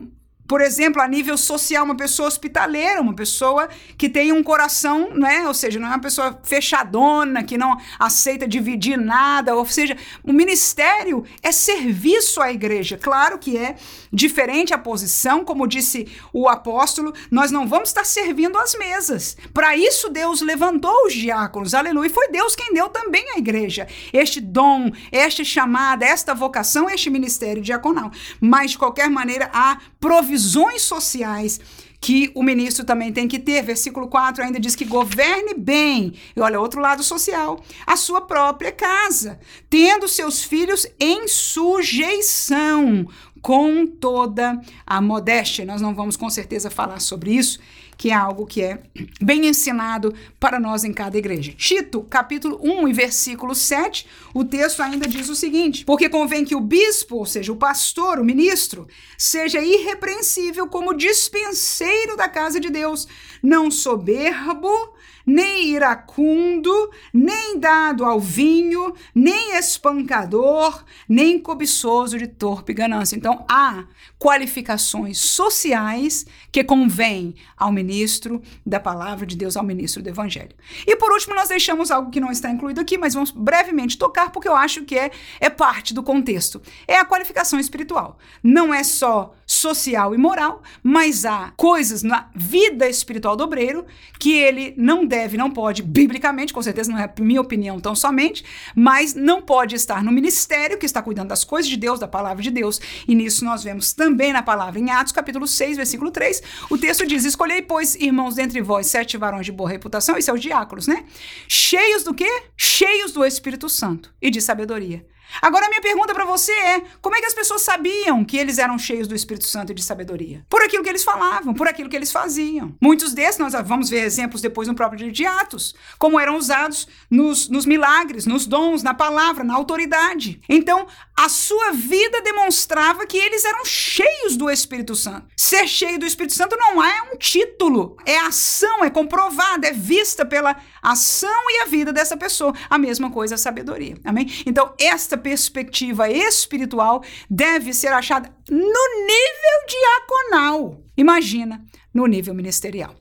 [0.48, 5.48] por exemplo, a nível social, uma pessoa hospitaleira, uma pessoa que tem um coração, né?
[5.48, 9.56] Ou seja, não é uma pessoa fechadona, que não aceita dividir nada.
[9.56, 12.98] Ou seja, o ministério é serviço à igreja.
[12.98, 13.76] Claro que é
[14.12, 19.38] diferente a posição, como disse o apóstolo, nós não vamos estar servindo às mesas.
[19.54, 22.08] Para isso, Deus levantou os diáconos, aleluia.
[22.08, 27.10] E foi Deus quem deu também à igreja este dom, esta chamada, esta vocação, este
[27.10, 28.12] ministério diaconal.
[28.41, 31.59] Mas, de qualquer maneira, há provisão provisões sociais
[32.01, 33.61] que o ministro também tem que ter.
[33.61, 38.71] Versículo 4 ainda diz que governe bem, e olha, outro lado social, a sua própria
[38.71, 43.07] casa, tendo seus filhos em sujeição,
[43.41, 45.65] com toda a modéstia.
[45.65, 47.59] Nós não vamos com certeza falar sobre isso,
[48.04, 48.84] que é algo que é
[49.22, 51.54] bem ensinado para nós em cada igreja.
[51.54, 56.54] Tito, capítulo 1 e versículo 7, o texto ainda diz o seguinte: Porque convém que
[56.54, 62.70] o bispo, ou seja, o pastor, o ministro, seja irrepreensível como dispenseiro da casa de
[62.70, 63.08] Deus,
[63.41, 64.93] não soberbo,
[65.26, 73.15] nem iracundo, nem dado ao vinho, nem espancador, nem cobiçoso de torpe ganância.
[73.15, 73.86] Então, há
[74.19, 80.55] qualificações sociais que convém ao ministro da palavra de Deus, ao ministro do evangelho.
[80.86, 84.32] E por último, nós deixamos algo que não está incluído aqui, mas vamos brevemente tocar,
[84.32, 86.61] porque eu acho que é, é parte do contexto.
[86.88, 88.17] É a qualificação espiritual.
[88.41, 93.86] Não é só social e moral, mas há coisas na vida espiritual do obreiro
[94.20, 98.43] que ele não deve, não pode, biblicamente, com certeza não é minha opinião tão somente,
[98.76, 102.41] mas não pode estar no ministério que está cuidando das coisas de Deus, da palavra
[102.41, 102.82] de Deus.
[103.08, 107.06] E nisso nós vemos também na palavra em Atos, capítulo 6, versículo 3, o texto
[107.06, 110.88] diz: Escolhei, pois, irmãos dentre vós, sete varões de boa reputação, isso é os diáconos,
[110.88, 111.06] né?
[111.47, 112.30] Cheios do quê?
[112.58, 115.06] Cheios do Espírito Santo e de sabedoria
[115.41, 118.77] Agora, minha pergunta para você é: como é que as pessoas sabiam que eles eram
[118.77, 120.45] cheios do Espírito Santo e de sabedoria?
[120.49, 122.75] Por aquilo que eles falavam, por aquilo que eles faziam.
[122.81, 126.88] Muitos desses, nós vamos ver exemplos depois no próprio livro de Atos, como eram usados
[127.09, 130.41] nos, nos milagres, nos dons, na palavra, na autoridade.
[130.47, 135.27] Então, a sua vida demonstrava que eles eram cheios do Espírito Santo.
[135.36, 140.25] Ser cheio do Espírito Santo não é um título, é ação, é comprovada, é vista
[140.25, 142.53] pela ação e a vida dessa pessoa.
[142.69, 143.95] A mesma coisa a sabedoria.
[144.03, 144.27] Amém?
[144.45, 150.81] Então, esta perspectiva espiritual deve ser achada no nível diaconal.
[150.97, 151.63] Imagina,
[151.93, 152.95] no nível ministerial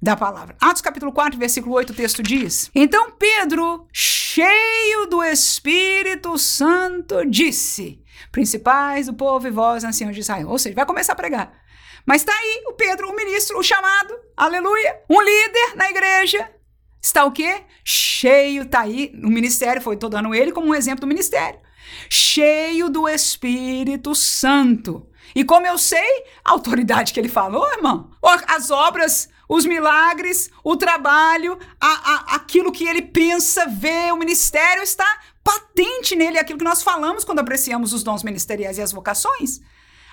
[0.00, 0.56] da palavra.
[0.60, 8.00] Atos capítulo 4, versículo 8, o texto diz: Então Pedro, cheio do Espírito Santo, disse:
[8.30, 10.48] Principais do povo e vós, anciãos de Israel.
[10.48, 11.52] Ou seja, vai começar a pregar.
[12.06, 16.50] Mas está aí o Pedro, o ministro, o chamado, aleluia, um líder na igreja.
[17.00, 17.62] Está o quê?
[17.84, 21.60] Cheio, está aí, o ministério, foi tô dando ele como um exemplo do ministério.
[22.10, 25.08] Cheio do Espírito Santo.
[25.34, 28.10] E como eu sei, a autoridade que ele falou, irmão,
[28.46, 34.82] as obras, os milagres, o trabalho, a, a, aquilo que ele pensa, vê, o ministério
[34.82, 35.06] está
[35.42, 39.60] patente nele, aquilo que nós falamos quando apreciamos os dons ministeriais e as vocações.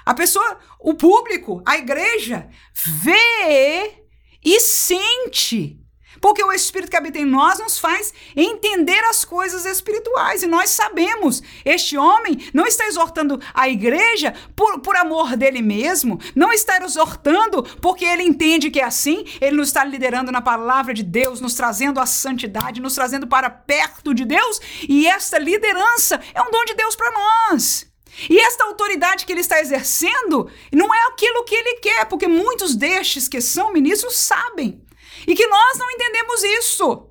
[0.06, 4.06] A pessoa, o público, a igreja, vê
[4.44, 5.85] e sente.
[6.26, 10.42] Porque o Espírito que habita em nós nos faz entender as coisas espirituais.
[10.42, 16.20] E nós sabemos, este homem não está exortando a igreja por, por amor dele mesmo,
[16.34, 20.96] não está exortando porque ele entende que é assim, ele nos está liderando na palavra
[20.96, 24.60] de Deus, nos trazendo a santidade, nos trazendo para perto de Deus.
[24.90, 27.86] E esta liderança é um dom de Deus para nós.
[28.28, 32.76] E esta autoridade que ele está exercendo não é aquilo que ele quer, porque muitos
[32.76, 34.84] destes que são ministros sabem.
[35.28, 37.10] E que nós não entendemos isso.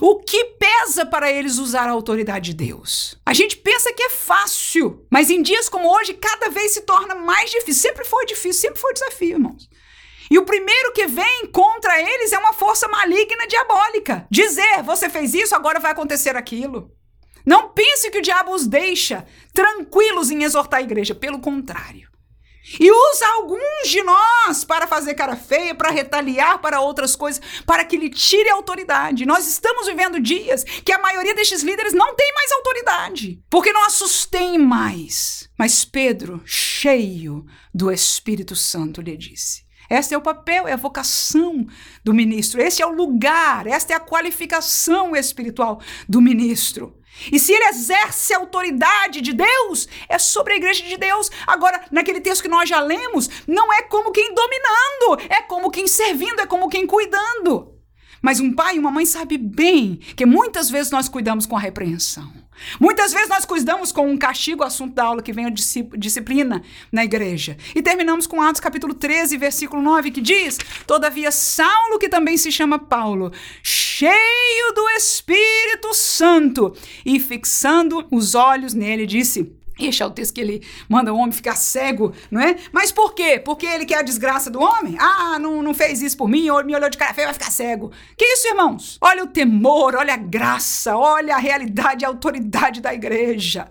[0.00, 3.16] O que pesa para eles usar a autoridade de Deus?
[3.26, 7.14] A gente pensa que é fácil, mas em dias como hoje, cada vez se torna
[7.14, 7.82] mais difícil.
[7.82, 9.68] Sempre foi difícil, sempre foi desafio, irmãos.
[10.30, 14.26] E o primeiro que vem contra eles é uma força maligna diabólica.
[14.30, 16.90] Dizer, você fez isso, agora vai acontecer aquilo.
[17.44, 22.08] Não pense que o diabo os deixa tranquilos em exortar a igreja, pelo contrário.
[22.78, 27.84] E usa alguns de nós para fazer cara feia, para retaliar para outras coisas, para
[27.84, 29.26] que lhe tire a autoridade.
[29.26, 33.84] Nós estamos vivendo dias que a maioria destes líderes não tem mais autoridade, porque não
[33.84, 35.50] assustei mais.
[35.58, 37.44] Mas Pedro, cheio
[37.74, 41.66] do Espírito Santo, lhe disse: este é o papel, é a vocação
[42.02, 42.62] do ministro.
[42.62, 46.96] Este é o lugar, esta é a qualificação espiritual do ministro.
[47.30, 51.30] E se ele exerce a autoridade de Deus, é sobre a igreja de Deus.
[51.46, 55.86] Agora, naquele texto que nós já lemos, não é como quem dominando, é como quem
[55.86, 57.71] servindo, é como quem cuidando.
[58.22, 61.60] Mas um pai e uma mãe sabe bem que muitas vezes nós cuidamos com a
[61.60, 62.32] repreensão.
[62.78, 66.62] Muitas vezes nós cuidamos com um castigo, assunto da aula que vem a disciplina
[66.92, 67.56] na igreja.
[67.74, 72.52] E terminamos com Atos capítulo 13, versículo 9, que diz: Todavia Saulo, que também se
[72.52, 80.10] chama Paulo, cheio do Espírito Santo, e fixando os olhos nele, disse: este é o
[80.10, 82.56] texto que ele manda o homem ficar cego, não é?
[82.72, 83.40] Mas por quê?
[83.42, 84.96] Porque ele quer a desgraça do homem?
[84.98, 87.50] Ah, não, não fez isso por mim, ou me olhou de cara feia, vai ficar
[87.50, 87.90] cego.
[88.16, 88.98] Que isso, irmãos?
[89.00, 93.68] Olha o temor, olha a graça, olha a realidade e a autoridade da igreja.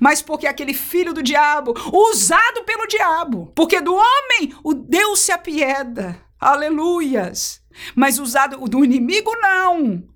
[0.00, 5.32] Mas porque aquele filho do diabo, usado pelo diabo, porque do homem o Deus se
[5.32, 6.18] apieda.
[6.40, 7.60] Aleluias.
[7.94, 10.11] Mas usado do inimigo, não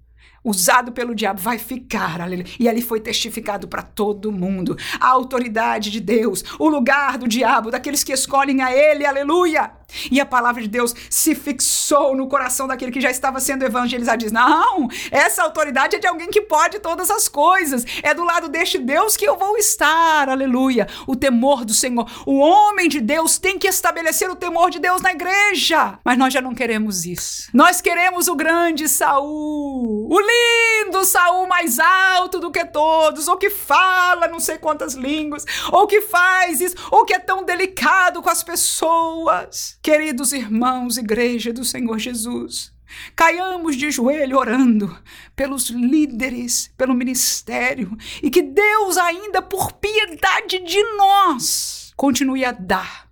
[0.46, 2.46] usado pelo diabo, vai ficar, aleluia.
[2.60, 4.76] E ali foi testificado para todo mundo.
[5.00, 9.72] A autoridade de Deus, o lugar do diabo, daqueles que escolhem a ele, aleluia.
[10.10, 14.18] E a palavra de Deus se fixou no coração daquele que já estava sendo evangelizado.
[14.18, 17.84] Diz: Não, essa autoridade é de alguém que pode todas as coisas.
[18.02, 20.28] É do lado deste Deus que eu vou estar.
[20.28, 20.86] Aleluia.
[21.06, 22.06] O temor do Senhor.
[22.26, 25.98] O homem de Deus tem que estabelecer o temor de Deus na igreja.
[26.04, 27.48] Mas nós já não queremos isso.
[27.52, 30.08] Nós queremos o grande Saul.
[30.10, 33.28] O lindo Saul mais alto do que todos.
[33.28, 35.44] Ou que fala não sei quantas línguas.
[35.72, 36.76] Ou que faz isso.
[36.90, 39.75] Ou que é tão delicado com as pessoas.
[39.86, 42.72] Queridos irmãos, igreja do Senhor Jesus,
[43.14, 45.00] caiamos de joelho orando
[45.36, 53.08] pelos líderes, pelo ministério e que Deus, ainda por piedade de nós, continue a dar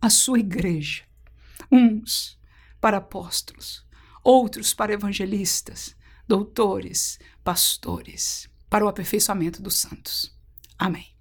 [0.00, 1.04] a sua igreja,
[1.70, 2.40] uns
[2.80, 3.86] para apóstolos,
[4.24, 5.94] outros para evangelistas,
[6.26, 10.34] doutores, pastores, para o aperfeiçoamento dos santos.
[10.78, 11.19] Amém.